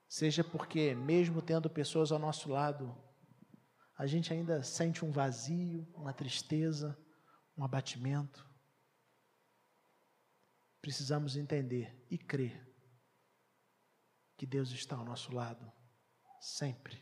seja 0.08 0.42
porque, 0.42 0.96
mesmo 0.96 1.40
tendo 1.40 1.70
pessoas 1.70 2.10
ao 2.10 2.18
nosso 2.18 2.50
lado, 2.50 2.92
a 3.96 4.04
gente 4.04 4.32
ainda 4.32 4.64
sente 4.64 5.04
um 5.04 5.12
vazio, 5.12 5.86
uma 5.94 6.12
tristeza, 6.12 6.98
um 7.56 7.64
abatimento. 7.64 8.50
Precisamos 10.82 11.36
entender 11.36 12.04
e 12.10 12.18
crer 12.18 12.68
que 14.36 14.44
Deus 14.44 14.70
está 14.72 14.96
ao 14.96 15.04
nosso 15.04 15.32
lado, 15.32 15.72
sempre 16.40 17.00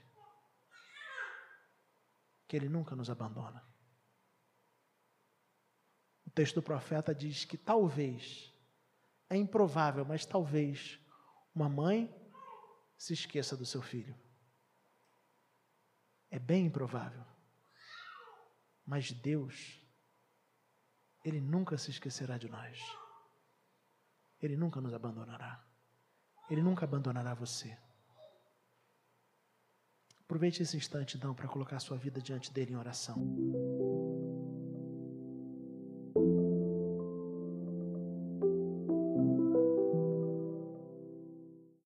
que 2.47 2.57
Ele 2.57 2.69
nunca 2.69 2.95
nos 2.95 3.09
abandona. 3.09 3.65
O 6.27 6.31
texto 6.31 6.57
do 6.57 6.63
profeta 6.63 7.15
diz 7.15 7.45
que 7.45 7.57
talvez, 7.57 8.53
é 9.31 9.37
improvável, 9.37 10.05
mas 10.05 10.27
talvez, 10.27 11.01
uma 11.55 11.69
mãe 11.69 12.15
se 12.99 13.15
esqueça 13.15 13.57
do 13.57 13.65
seu 13.65 13.81
filho. 13.81 14.15
É 16.29 16.39
bem 16.39 16.67
improvável. 16.67 17.25
Mas 18.85 19.11
Deus, 19.11 19.81
Ele 21.25 21.41
nunca 21.41 21.79
se 21.79 21.91
esquecerá 21.91 22.37
de 22.37 22.49
nós. 22.49 22.79
Ele 24.41 24.57
nunca 24.57 24.81
nos 24.81 24.95
abandonará. 24.95 25.63
Ele 26.49 26.63
nunca 26.63 26.85
abandonará 26.85 27.35
você. 27.35 27.77
Aproveite 30.21 30.63
esse 30.63 30.77
instante, 30.77 31.17
então, 31.17 31.35
para 31.35 31.49
colocar 31.49 31.79
sua 31.81 31.97
vida 31.97 32.21
diante 32.21 32.53
dele 32.53 32.73
em 32.73 32.77
oração. 32.77 33.17